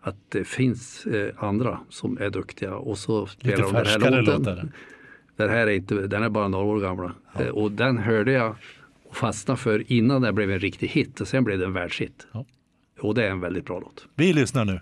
att 0.00 0.16
det 0.28 0.44
finns 0.44 1.06
eh, 1.06 1.44
andra 1.44 1.80
som 1.88 2.18
är 2.20 2.30
duktiga. 2.30 2.74
Och 2.74 2.98
så 2.98 3.20
Lite 3.40 3.56
spelar 3.56 3.62
de 3.62 3.72
den 3.72 3.86
här 4.14 4.22
låten. 4.22 4.24
låtar. 4.54 4.68
Den 5.36 5.50
här 5.50 5.66
är, 5.66 5.70
inte, 5.70 5.94
den 6.06 6.22
är 6.22 6.28
bara 6.28 6.48
några 6.48 6.64
år 6.64 6.80
gamla. 6.80 7.12
Eh, 7.38 7.46
Och 7.48 7.72
den 7.72 7.98
hörde 7.98 8.32
jag 8.32 8.56
och 9.08 9.16
fastnade 9.16 9.58
för 9.60 9.92
innan 9.92 10.22
den 10.22 10.34
blev 10.34 10.50
en 10.50 10.58
riktig 10.58 10.88
hit. 10.88 11.20
Och 11.20 11.28
sen 11.28 11.44
blev 11.44 11.58
det 11.58 11.64
en 11.64 11.72
världshit. 11.72 12.26
Ja. 12.32 12.44
Och 13.00 13.14
det 13.14 13.26
är 13.26 13.30
en 13.30 13.40
väldigt 13.40 13.64
bra 13.64 13.80
låt. 13.80 14.06
Vi 14.14 14.32
lyssnar 14.32 14.64
nu. 14.64 14.80